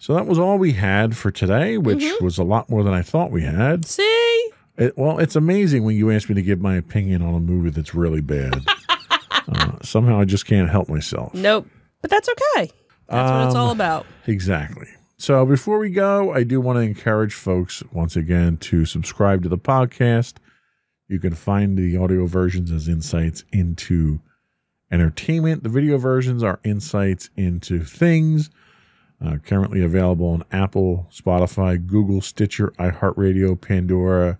[0.01, 2.21] So that was all we had for today, which Mhm.
[2.21, 3.85] was a lot more than I thought we had.
[3.85, 4.49] See?
[4.75, 7.69] It, well, it's amazing when you ask me to give my opinion on a movie
[7.69, 8.63] that's really bad.
[9.47, 11.35] uh, somehow I just can't help myself.
[11.35, 11.67] Nope.
[12.01, 12.71] But that's okay.
[13.09, 14.07] That's what it's all Um, about.
[14.25, 14.87] Exactly.
[15.19, 19.49] So before we go, I do want to encourage folks once again to subscribe to
[19.49, 20.33] the podcast.
[21.09, 24.19] You can find the audio versions as insights into
[24.91, 25.61] entertainment.
[25.61, 28.49] The video versions are insights into things.
[29.23, 34.39] Uh, currently available on Apple, Spotify, Google, Stitcher, iHeartRadio, Pandora,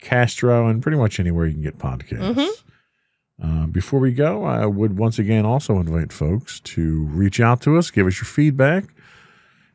[0.00, 2.34] Castro, and pretty much anywhere you can get podcasts.
[2.34, 2.48] Mhm.
[3.42, 7.76] Uh, before we go, I would once again also invite folks to reach out to
[7.76, 8.84] us, give us your feedback.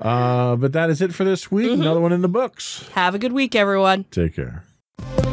[0.00, 1.70] Uh, but that is it for this week.
[1.70, 2.88] Another one in the books.
[2.94, 4.02] Have a good week, everyone.
[4.10, 4.64] Take care.
[5.05, 5.31] Thank you